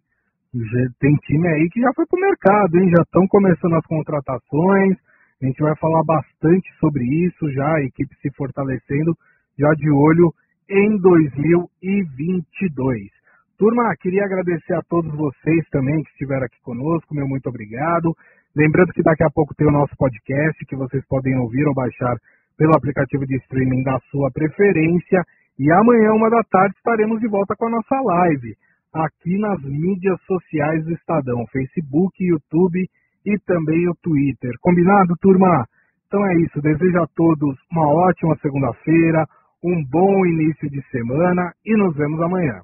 tem 1.02 1.14
time 1.28 1.48
aí 1.50 1.70
que 1.70 1.82
já 1.82 1.92
foi 1.94 2.06
pro 2.08 2.20
mercado, 2.20 2.78
hein? 2.78 2.90
Já 2.96 3.04
estão 3.04 3.28
começando 3.28 3.76
as 3.76 3.86
contratações, 3.86 4.98
A 5.42 5.46
gente 5.46 5.62
vai 5.62 5.76
falar 5.76 6.02
bastante 6.04 6.72
sobre 6.80 7.04
isso 7.04 7.52
já, 7.52 7.76
a 7.76 7.84
equipe 7.84 8.16
se 8.22 8.32
fortalecendo, 8.36 9.14
já 9.60 9.70
de 9.74 9.92
olho 9.92 10.34
em 10.70 10.98
2022. 10.98 13.10
Turma, 13.58 13.94
queria 14.00 14.24
agradecer 14.24 14.74
a 14.74 14.82
todos 14.90 15.14
vocês 15.14 15.68
também 15.72 16.02
que 16.04 16.10
estiveram 16.12 16.46
aqui 16.46 16.58
conosco, 16.62 17.14
meu 17.14 17.28
muito 17.28 17.50
obrigado. 17.50 18.16
Lembrando 18.56 18.94
que 18.94 19.04
daqui 19.04 19.24
a 19.24 19.30
pouco 19.30 19.54
tem 19.56 19.68
o 19.68 19.72
nosso 19.72 19.94
podcast 19.98 20.66
que 20.66 20.76
vocês 20.76 21.06
podem 21.08 21.38
ouvir 21.38 21.68
ou 21.68 21.74
baixar 21.74 22.16
pelo 22.58 22.76
aplicativo 22.76 23.26
de 23.26 23.36
streaming 23.38 23.84
da 23.84 24.00
sua 24.12 24.30
preferência. 24.32 25.22
E 25.60 25.72
amanhã, 25.72 26.14
uma 26.14 26.30
da 26.30 26.44
tarde, 26.44 26.76
estaremos 26.78 27.20
de 27.20 27.28
volta 27.28 27.56
com 27.58 27.68
a 27.68 27.72
nossa 27.72 28.00
live 28.02 28.56
aqui 28.94 29.38
nas 29.38 29.62
mídias 29.62 30.18
sociais 30.26 30.86
do 30.86 30.94
Estadão, 30.94 31.46
Facebook, 31.48 32.24
YouTube 32.24 32.88
e 33.26 33.38
também 33.46 33.90
o 33.90 33.96
Twitter. 34.02 34.52
Combinado, 34.62 35.16
turma? 35.22 35.66
Então 36.08 36.26
é 36.26 36.36
isso. 36.42 36.62
Desejo 36.62 37.02
a 37.02 37.08
todos 37.16 37.58
uma 37.72 37.88
ótima 37.88 38.36
segunda-feira, 38.42 39.26
um 39.64 39.84
bom 39.90 40.26
início 40.26 40.70
de 40.70 40.82
semana 40.90 41.52
e 41.66 41.76
nos 41.76 41.96
vemos 41.96 42.22
amanhã. 42.22 42.62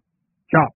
Tchau! 0.49 0.70